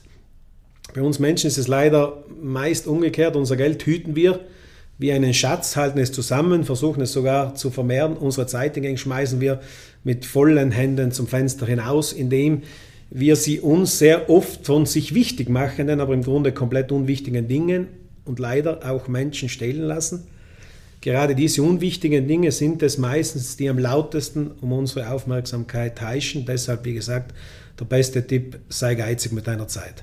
Bei 0.94 1.02
uns 1.02 1.18
Menschen 1.18 1.48
ist 1.48 1.58
es 1.58 1.66
leider 1.66 2.24
meist 2.40 2.86
umgekehrt. 2.86 3.34
Unser 3.34 3.56
Geld 3.56 3.84
hüten 3.84 4.14
wir 4.14 4.40
wie 4.98 5.12
einen 5.12 5.34
Schatz, 5.34 5.76
halten 5.76 5.98
es 5.98 6.12
zusammen, 6.12 6.64
versuchen 6.64 7.02
es 7.02 7.12
sogar 7.12 7.56
zu 7.56 7.70
vermehren. 7.70 8.16
Unsere 8.16 8.46
Zeit 8.46 8.76
hingegen 8.76 8.98
schmeißen 8.98 9.40
wir 9.40 9.60
mit 10.04 10.24
vollen 10.24 10.70
Händen 10.70 11.10
zum 11.10 11.26
Fenster 11.26 11.66
hinaus, 11.66 12.12
indem 12.12 12.62
wir 13.10 13.34
sie 13.34 13.58
uns 13.60 13.98
sehr 13.98 14.30
oft 14.30 14.64
von 14.64 14.86
sich 14.86 15.12
wichtig 15.12 15.48
machenden, 15.48 16.00
aber 16.00 16.14
im 16.14 16.22
Grunde 16.22 16.52
komplett 16.52 16.92
unwichtigen 16.92 17.48
Dingen 17.48 17.88
und 18.24 18.38
leider 18.38 18.88
auch 18.88 19.08
Menschen 19.08 19.48
stehlen 19.48 19.82
lassen. 19.82 20.24
Gerade 21.06 21.36
diese 21.36 21.62
unwichtigen 21.62 22.26
Dinge 22.26 22.50
sind 22.50 22.82
es 22.82 22.98
meistens, 22.98 23.56
die 23.56 23.70
am 23.70 23.78
lautesten 23.78 24.50
um 24.60 24.72
unsere 24.72 25.08
Aufmerksamkeit 25.08 26.00
heischen. 26.00 26.44
Deshalb, 26.44 26.84
wie 26.84 26.94
gesagt, 26.94 27.32
der 27.78 27.84
beste 27.84 28.26
Tipp, 28.26 28.58
sei 28.68 28.96
geizig 28.96 29.30
mit 29.30 29.46
deiner 29.46 29.68
Zeit. 29.68 30.02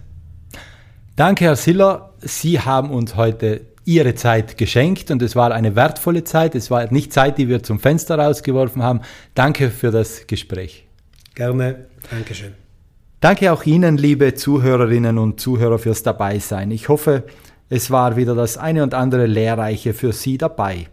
Danke, 1.18 1.44
Herr 1.44 1.58
Siller. 1.58 2.14
Sie 2.22 2.58
haben 2.58 2.90
uns 2.90 3.18
heute 3.18 3.66
Ihre 3.84 4.16
Zeit 4.16 4.58
geschenkt 4.58 5.12
und 5.12 5.22
es 5.22 5.36
war 5.36 5.52
eine 5.52 5.76
wertvolle 5.76 6.24
Zeit. 6.24 6.56
Es 6.56 6.72
war 6.72 6.90
nicht 6.90 7.12
Zeit, 7.12 7.38
die 7.38 7.50
wir 7.50 7.62
zum 7.64 7.82
Fenster 7.82 8.18
rausgeworfen 8.18 8.82
haben. 8.82 9.02
Danke 9.36 9.72
für 9.72 9.92
das 9.92 10.26
Gespräch. 10.26 10.88
Gerne. 11.36 11.88
Dankeschön. 12.12 12.54
Danke 13.20 13.52
auch 13.52 13.66
Ihnen, 13.66 13.98
liebe 13.98 14.36
Zuhörerinnen 14.36 15.18
und 15.18 15.38
Zuhörer, 15.38 15.80
fürs 15.80 16.02
Dabeisein. 16.02 16.72
Ich 16.72 16.88
hoffe, 16.88 17.26
es 17.74 17.90
war 17.90 18.16
wieder 18.16 18.36
das 18.36 18.56
eine 18.60 18.84
und 18.84 18.94
andere 18.94 19.26
Lehrreiche 19.26 19.96
für 19.96 20.14
Sie 20.14 20.38
dabei. 20.38 20.86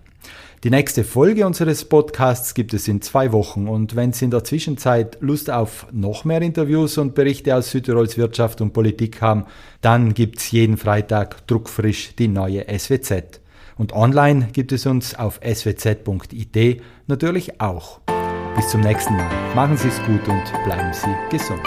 Die 0.65 0.71
nächste 0.71 1.05
Folge 1.05 1.47
unseres 1.47 1.85
Podcasts 1.85 2.55
gibt 2.55 2.73
es 2.73 2.89
in 2.89 3.03
zwei 3.03 3.33
Wochen 3.33 3.69
und 3.69 3.97
wenn 3.97 4.15
Sie 4.15 4.25
in 4.25 4.31
der 4.31 4.45
Zwischenzeit 4.45 5.19
Lust 5.21 5.51
auf 5.51 5.87
noch 5.93 6.25
mehr 6.25 6.41
Interviews 6.41 6.97
und 6.97 7.15
Berichte 7.15 7.55
aus 7.55 7.71
Südtirols 7.71 8.17
Wirtschaft 8.17 8.63
und 8.63 8.73
Politik 8.73 9.21
haben, 9.21 9.45
dann 9.83 10.15
gibt 10.15 10.39
es 10.39 10.51
jeden 10.53 10.79
Freitag 10.79 11.47
druckfrisch 11.47 12.15
die 12.17 12.29
neue 12.29 12.65
SWZ. 12.67 13.43
Und 13.77 13.93
online 13.93 14.49
gibt 14.51 14.73
es 14.73 14.87
uns 14.87 15.15
auf 15.15 15.39
swz.it 15.45 16.83
natürlich 17.07 17.61
auch. 17.61 18.01
Bis 18.57 18.69
zum 18.69 18.81
nächsten 18.81 19.19
Mal. 19.19 19.55
Machen 19.55 19.77
Sie 19.77 19.89
es 19.89 19.99
gut 20.05 20.27
und 20.27 20.65
bleiben 20.65 20.95
Sie 20.95 21.15
gesund. 21.31 21.61